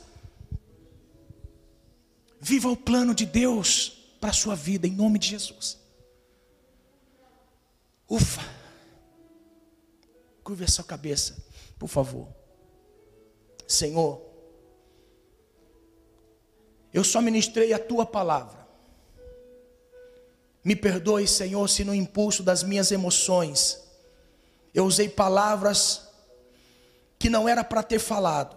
[2.41, 5.79] Viva o plano de Deus para a sua vida em nome de Jesus.
[8.09, 8.43] Ufa.
[10.43, 11.47] Curva a sua cabeça
[11.79, 12.29] por favor.
[13.67, 14.23] Senhor,
[16.93, 18.67] eu só ministrei a tua palavra.
[20.65, 23.83] Me perdoe, Senhor, se no impulso das minhas emoções
[24.75, 26.09] eu usei palavras
[27.19, 28.57] que não era para ter falado.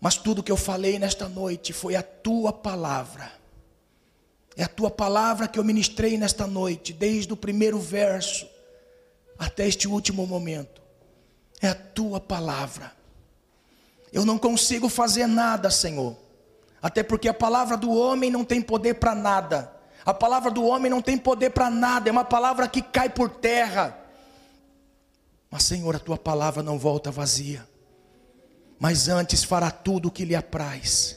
[0.00, 3.32] Mas tudo que eu falei nesta noite foi a tua palavra.
[4.56, 8.46] É a tua palavra que eu ministrei nesta noite, desde o primeiro verso
[9.38, 10.78] até este último momento
[11.60, 12.92] é a tua palavra.
[14.12, 16.16] Eu não consigo fazer nada, Senhor,
[16.82, 19.72] até porque a palavra do homem não tem poder para nada.
[20.04, 23.28] A palavra do homem não tem poder para nada, é uma palavra que cai por
[23.28, 23.96] terra.
[25.50, 27.67] Mas, Senhor, a tua palavra não volta vazia,
[28.78, 31.16] mas antes fará tudo o que lhe apraz.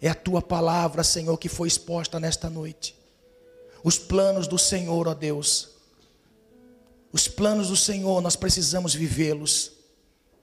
[0.00, 2.96] É a tua palavra, Senhor, que foi exposta nesta noite.
[3.82, 5.70] Os planos do Senhor, ó Deus,
[7.12, 9.72] os planos do Senhor, nós precisamos vivê-los.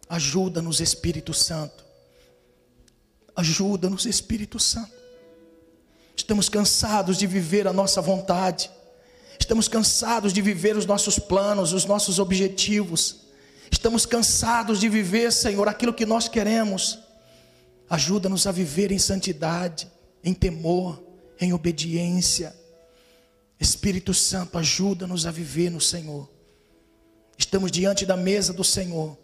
[0.09, 1.83] Ajuda-nos, Espírito Santo.
[3.35, 4.93] Ajuda-nos, Espírito Santo.
[6.15, 8.71] Estamos cansados de viver a nossa vontade.
[9.39, 13.24] Estamos cansados de viver os nossos planos, os nossos objetivos.
[13.85, 16.97] Estamos cansados de viver, Senhor, aquilo que nós queremos.
[17.87, 19.87] Ajuda-nos a viver em santidade,
[20.23, 21.03] em temor,
[21.39, 22.55] em obediência.
[23.59, 26.27] Espírito Santo, ajuda-nos a viver no Senhor.
[27.37, 29.15] Estamos diante da mesa do Senhor.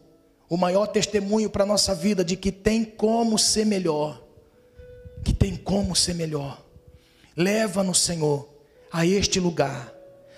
[0.48, 4.24] O maior testemunho para a nossa vida de que tem como ser melhor.
[5.24, 6.64] Que tem como ser melhor.
[7.36, 8.48] Leva-nos, Senhor,
[8.92, 9.92] a este lugar.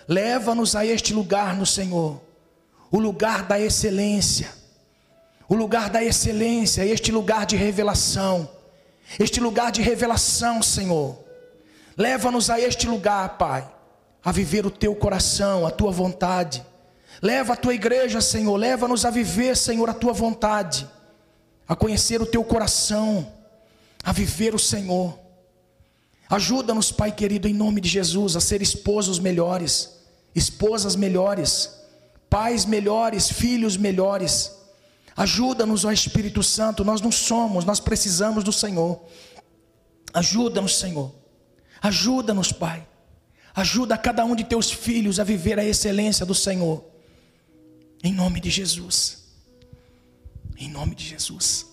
[0.07, 2.21] Leva-nos a este lugar no Senhor.
[2.93, 4.47] O lugar da excelência.
[5.49, 8.49] O lugar da excelência, este lugar de revelação.
[9.19, 11.17] Este lugar de revelação, Senhor.
[11.97, 13.69] Leva-nos a este lugar, Pai,
[14.23, 16.65] a viver o teu coração, a tua vontade
[17.23, 20.85] Leva a tua igreja, Senhor, leva-nos a viver, Senhor, a tua vontade,
[21.65, 23.31] a conhecer o teu coração,
[24.03, 25.17] a viver o Senhor.
[26.29, 30.01] Ajuda-nos, Pai querido, em nome de Jesus, a ser esposos melhores,
[30.35, 31.79] esposas melhores,
[32.33, 34.57] pais melhores, filhos melhores.
[35.15, 39.05] Ajuda-nos, ó Espírito Santo, nós não somos, nós precisamos do Senhor.
[40.11, 41.13] Ajuda-nos, Senhor.
[41.79, 42.87] Ajuda-nos, Pai.
[43.53, 46.83] Ajuda cada um de teus filhos a viver a excelência do Senhor.
[48.03, 49.25] Em nome de Jesus.
[50.57, 51.67] Em nome de Jesus.